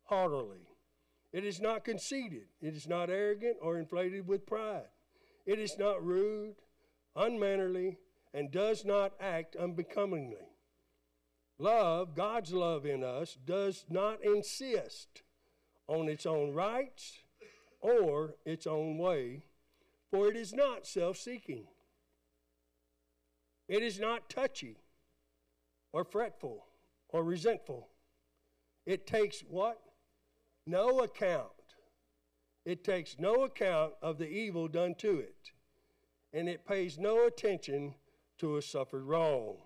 [0.03, 0.68] haughtily.
[1.33, 2.49] It is not conceited.
[2.61, 4.91] It is not arrogant or inflated with pride.
[5.47, 6.57] It is not rude,
[7.16, 7.97] unmannerly,
[8.35, 10.51] and does not act unbecomingly.
[11.57, 15.22] Love, God's love in us, does not insist
[15.89, 17.20] on its own rights
[17.81, 19.47] or its own way,
[20.11, 21.68] for it is not self seeking.
[23.66, 24.77] It is not touchy
[25.91, 26.66] or fretful
[27.15, 27.89] or resentful.
[28.87, 29.79] It takes what?
[30.67, 31.53] No account.
[32.67, 35.53] It takes no account of the evil done to it,
[36.33, 37.95] and it pays no attention
[38.39, 39.59] to a suffered wrong.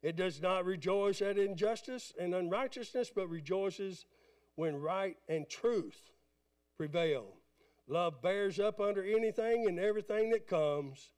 [0.00, 4.06] It does not rejoice at injustice and unrighteousness, but rejoices
[4.54, 6.12] when right and truth
[6.76, 7.26] prevail.
[7.88, 11.10] Love bears up under anything and everything that comes,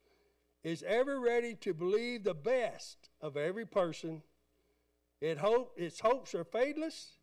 [0.64, 4.22] is ever ready to believe the best of every person.
[5.20, 7.16] It hope, its hopes are fadeless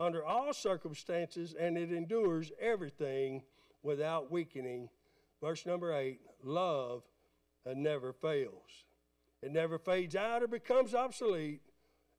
[0.00, 3.42] under all circumstances, and it endures everything
[3.82, 4.88] without weakening.
[5.40, 7.02] Verse number eight love
[7.68, 8.84] uh, never fails.
[9.42, 11.60] It never fades out or becomes obsolete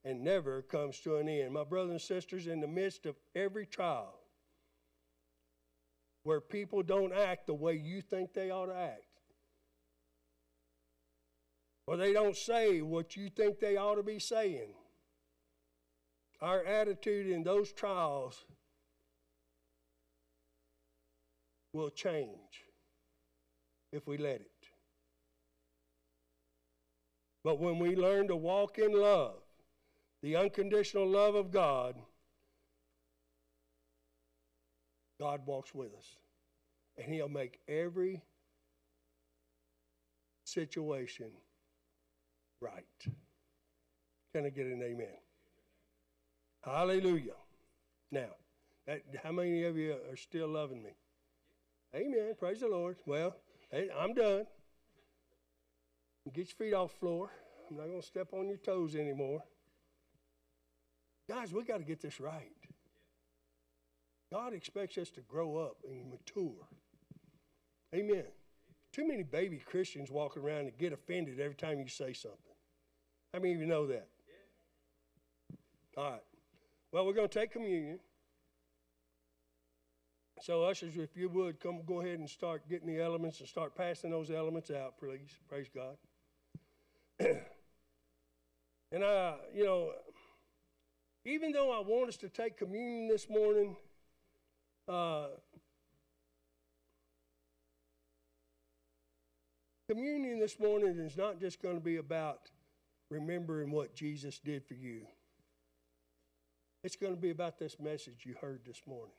[0.06, 1.54] and never comes to an end.
[1.54, 4.14] My brothers and sisters, in the midst of every trial,
[6.24, 9.04] where people don't act the way you think they ought to act.
[11.86, 14.74] Or they don't say what you think they ought to be saying.
[16.42, 18.46] Our attitude in those trials
[21.74, 22.66] will change
[23.92, 24.52] if we let it.
[27.44, 29.36] But when we learn to walk in love,
[30.22, 31.96] the unconditional love of God,
[35.20, 36.18] God walks with us.
[36.98, 38.22] And He'll make every
[40.46, 41.28] situation
[42.60, 42.84] right.
[44.34, 45.08] Can I get an amen?
[46.68, 47.32] Hallelujah.
[48.11, 48.28] Now,
[48.86, 50.89] that, how many of you are still loving me?
[51.95, 52.34] Amen.
[52.38, 52.97] Praise the Lord.
[53.05, 53.38] Well,
[53.72, 54.45] hey, I'm done.
[56.34, 57.30] Get your feet off the floor.
[57.70, 59.43] I'm not going to step on your toes anymore.
[61.30, 62.51] Guys, we got to get this right.
[64.32, 66.68] God expects us to grow up and mature.
[67.95, 68.26] Amen.
[68.91, 72.39] Too many baby Christians walking around and get offended every time you say something.
[73.34, 74.09] How many of you know that?
[75.95, 76.27] All right.
[76.92, 78.00] Well, we're going to take communion.
[80.42, 83.76] So, ushers, if you would, come go ahead and start getting the elements and start
[83.76, 85.40] passing those elements out, please.
[85.50, 85.98] Praise God.
[87.20, 89.92] and I, you know,
[91.26, 93.76] even though I want us to take communion this morning,
[94.88, 95.28] uh,
[99.90, 102.52] communion this morning is not just going to be about
[103.10, 105.02] remembering what Jesus did for you.
[106.84, 109.16] It's going to be about this message you heard this morning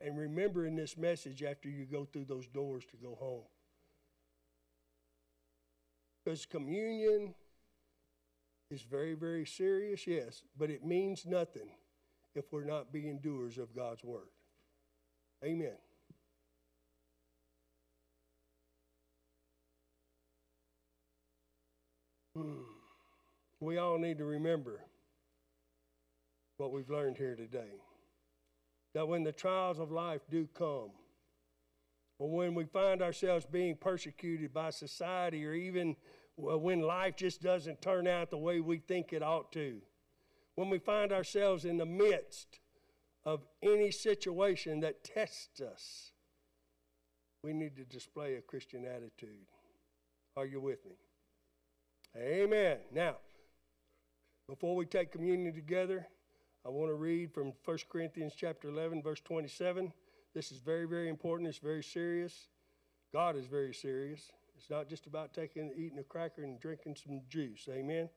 [0.00, 3.44] and remembering this message after you go through those doors to go home.
[6.24, 7.34] Because communion
[8.70, 11.70] is very, very serious, yes, but it means nothing
[12.34, 14.28] if we're not being doers of God's word.
[15.44, 15.76] Amen.
[22.36, 22.62] Hmm.
[23.58, 24.80] We all need to remember
[26.60, 27.80] what we've learned here today.
[28.92, 30.90] That when the trials of life do come,
[32.18, 35.96] or when we find ourselves being persecuted by society, or even
[36.36, 39.80] when life just doesn't turn out the way we think it ought to,
[40.54, 42.60] when we find ourselves in the midst
[43.24, 46.12] of any situation that tests us,
[47.42, 49.46] we need to display a Christian attitude.
[50.36, 50.96] Are you with me?
[52.20, 52.78] Amen.
[52.92, 53.16] Now,
[54.46, 56.06] before we take communion together,
[56.64, 59.92] I want to read from 1 Corinthians chapter 11 verse 27.
[60.34, 61.48] This is very very important.
[61.48, 62.48] It's very serious.
[63.12, 64.30] God is very serious.
[64.56, 67.66] It's not just about taking eating a cracker and drinking some juice.
[67.70, 68.10] Amen.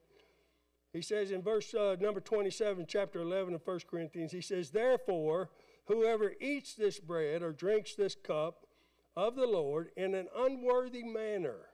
[0.91, 5.49] He says in verse uh, number 27, chapter 11 of 1 Corinthians, he says, Therefore,
[5.85, 8.67] whoever eats this bread or drinks this cup
[9.15, 11.69] of the Lord in an unworthy manner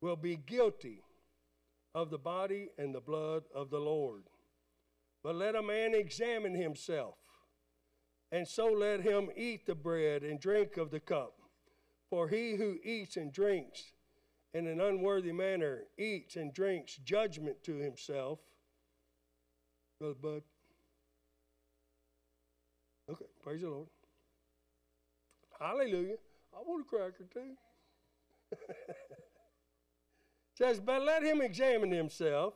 [0.00, 1.04] will be guilty
[1.94, 4.24] of the body and the blood of the Lord.
[5.22, 7.16] But let a man examine himself,
[8.32, 11.34] and so let him eat the bread and drink of the cup.
[12.08, 13.92] For he who eats and drinks
[14.52, 18.40] in an unworthy manner eats and drinks judgment to himself.
[19.98, 20.42] Brother Bud.
[23.10, 23.88] Okay, praise the Lord.
[25.58, 26.16] Hallelujah.
[26.54, 27.56] I want a cracker too.
[30.60, 32.54] says, But let him examine himself,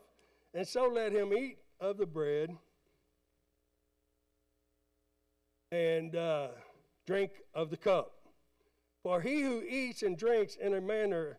[0.53, 2.57] and so let him eat of the bread
[5.71, 6.49] and uh,
[7.07, 8.13] drink of the cup.
[9.03, 11.39] For he who eats and drinks in a manner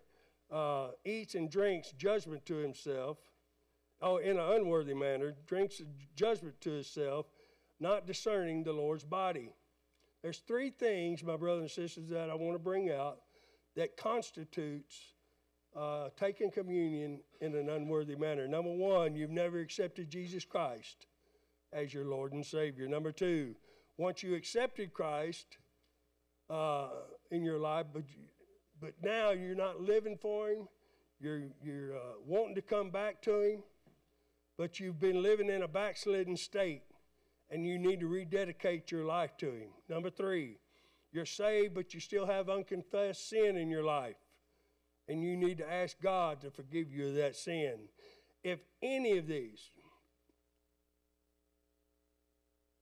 [0.51, 3.17] uh, eats and drinks judgment to himself,
[4.01, 5.81] oh, in an unworthy manner, drinks
[6.15, 7.25] judgment to himself,
[7.79, 9.53] not discerning the Lord's body.
[10.21, 13.19] There's three things, my brothers and sisters, that I want to bring out
[13.75, 15.14] that constitutes
[15.75, 18.47] uh, taking communion in an unworthy manner.
[18.47, 21.07] Number one, you've never accepted Jesus Christ
[21.73, 22.87] as your Lord and Savior.
[22.87, 23.55] Number two,
[23.97, 25.57] once you accepted Christ
[26.49, 26.89] uh,
[27.31, 28.03] in your life, but
[28.81, 30.67] but now you're not living for Him.
[31.19, 33.63] You're, you're uh, wanting to come back to Him,
[34.57, 36.83] but you've been living in a backslidden state
[37.49, 39.69] and you need to rededicate your life to Him.
[39.87, 40.57] Number three,
[41.11, 44.15] you're saved, but you still have unconfessed sin in your life,
[45.07, 47.75] and you need to ask God to forgive you of that sin.
[48.43, 49.71] If any of these,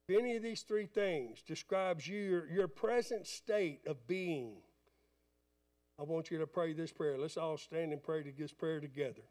[0.07, 4.55] if any of these three things describes you, your, your present state of being,
[5.99, 7.17] I want you to pray this prayer.
[7.17, 9.21] Let's all stand and pray this prayer together.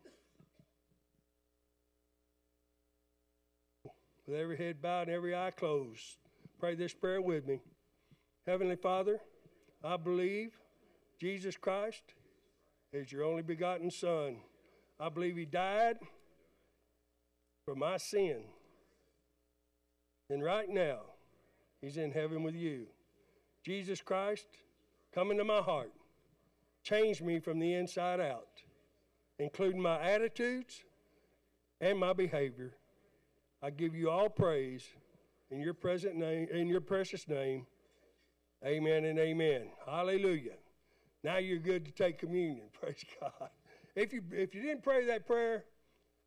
[4.26, 6.18] With every head bowed and every eye closed,
[6.60, 7.60] pray this prayer with me.
[8.46, 9.18] Heavenly Father,
[9.82, 10.52] I believe
[11.20, 12.14] Jesus Christ
[12.92, 14.36] is your only begotten Son.
[15.00, 15.96] I believe He died
[17.64, 18.42] for my sin.
[20.28, 21.00] And right now,
[21.80, 22.86] He's in heaven with you.
[23.64, 24.46] Jesus Christ,
[25.14, 25.92] come into my heart.
[26.82, 28.48] Change me from the inside out,
[29.38, 30.84] including my attitudes
[31.80, 32.74] and my behavior.
[33.62, 34.84] I give you all praise
[35.50, 37.66] in your present name, in your precious name.
[38.64, 39.68] Amen and amen.
[39.86, 40.56] Hallelujah.
[41.24, 42.66] Now you're good to take communion.
[42.80, 43.50] Praise God.
[43.94, 45.64] If you if you didn't pray that prayer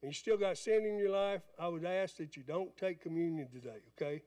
[0.02, 3.02] and you still got sin in your life, I would ask that you don't take
[3.02, 4.22] communion today, okay?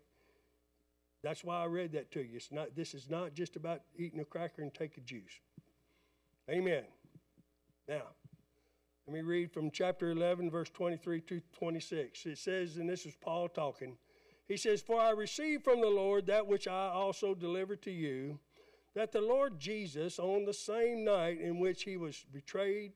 [1.22, 2.36] That's why I read that to you.
[2.36, 5.40] It's not this is not just about eating a cracker and taking juice.
[6.50, 6.84] Amen.
[7.88, 8.02] Now,
[9.06, 12.26] let me read from chapter 11, verse 23 to 26.
[12.26, 13.96] It says, and this is Paul talking.
[14.46, 18.38] He says, For I received from the Lord that which I also delivered to you,
[18.94, 22.92] that the Lord Jesus, on the same night in which he was betrayed,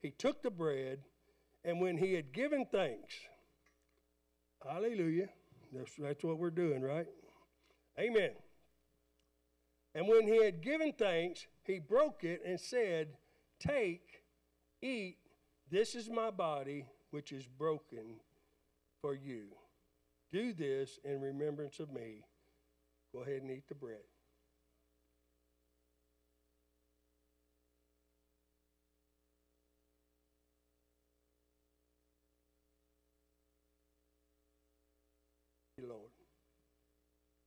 [0.00, 1.00] he took the bread,
[1.64, 3.14] and when he had given thanks,
[4.66, 5.28] hallelujah,
[5.72, 7.06] that's, that's what we're doing, right?
[7.98, 8.32] Amen.
[9.94, 13.08] And when he had given thanks, he broke it and said,
[13.60, 14.22] Take,
[14.82, 15.16] eat,
[15.70, 18.16] this is my body, which is broken
[19.00, 19.44] for you.
[20.32, 22.24] Do this in remembrance of me.
[23.12, 24.02] Go ahead and eat the bread.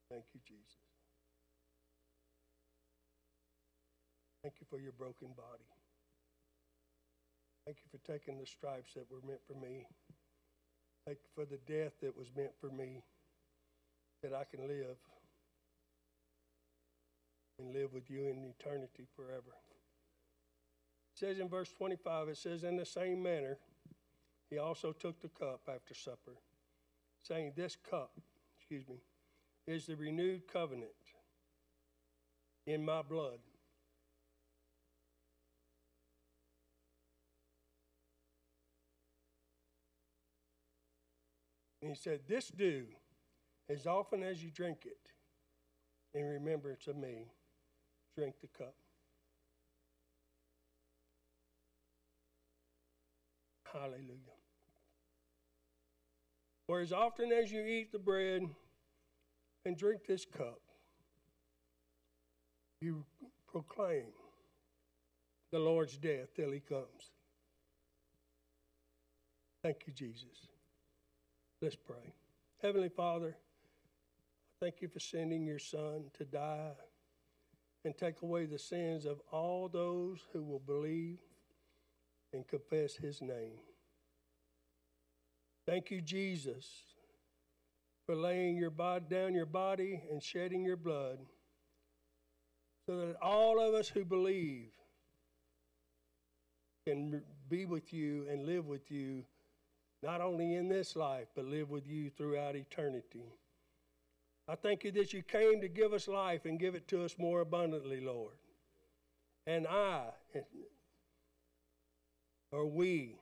[0.10, 0.80] Thank you, Jesus.
[4.41, 5.68] Thank you for your broken body.
[7.66, 9.86] Thank you for taking the stripes that were meant for me.
[11.05, 13.03] Thank you for the death that was meant for me,
[14.24, 14.97] that I can live
[17.60, 19.55] and live with you in eternity forever.
[21.14, 23.58] It says in verse 25, it says, In the same manner,
[24.49, 26.38] he also took the cup after supper,
[27.22, 28.12] saying, This cup,
[28.58, 28.97] excuse me,
[29.68, 30.91] is the renewed covenant
[32.65, 33.39] in my blood.
[41.82, 42.86] And he said, This do
[43.70, 45.11] as often as you drink it
[46.18, 47.28] in remembrance of me.
[48.15, 48.76] Drink the cup.
[53.72, 54.18] Hallelujah.
[56.65, 58.41] For as often as you eat the bread
[59.68, 60.61] and drink this cup,
[62.80, 63.03] you
[63.51, 64.05] proclaim
[65.51, 67.11] the Lord's death till he comes.
[69.63, 70.47] Thank you, Jesus.
[71.61, 72.13] Let's pray.
[72.61, 73.36] Heavenly Father,
[74.61, 76.72] thank you for sending your Son to die
[77.84, 81.20] and take away the sins of all those who will believe
[82.32, 83.59] and confess his name.
[85.68, 86.65] Thank you, Jesus,
[88.08, 91.20] for laying your body down your body and shedding your blood
[92.88, 94.70] so that all of us who believe
[96.88, 99.26] can be with you and live with you
[100.01, 103.26] not only in this life, but live with you throughout eternity.
[104.47, 107.16] I thank you that you came to give us life and give it to us
[107.18, 108.36] more abundantly, Lord.
[109.45, 110.03] And I,
[112.53, 113.16] or we,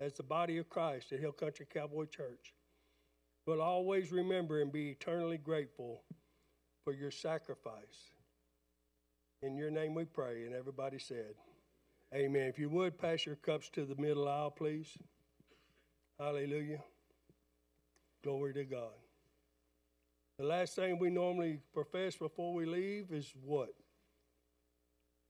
[0.00, 2.54] as the body of Christ at Hill Country Cowboy Church,
[3.46, 6.02] will always remember and be eternally grateful
[6.84, 8.12] for your sacrifice.
[9.42, 11.34] In your name we pray, and everybody said,
[12.14, 12.48] Amen.
[12.48, 14.98] If you would, pass your cups to the middle aisle, please.
[16.18, 16.80] Hallelujah.
[18.24, 18.98] Glory to God.
[20.38, 23.70] The last thing we normally profess before we leave is what?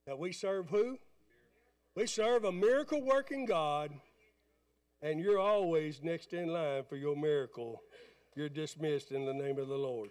[0.06, 0.98] That we serve who?
[1.94, 3.92] We serve a miracle working God,
[5.02, 7.82] and you're always next in line for your miracle.
[8.36, 10.10] You're dismissed in the name of the Lord.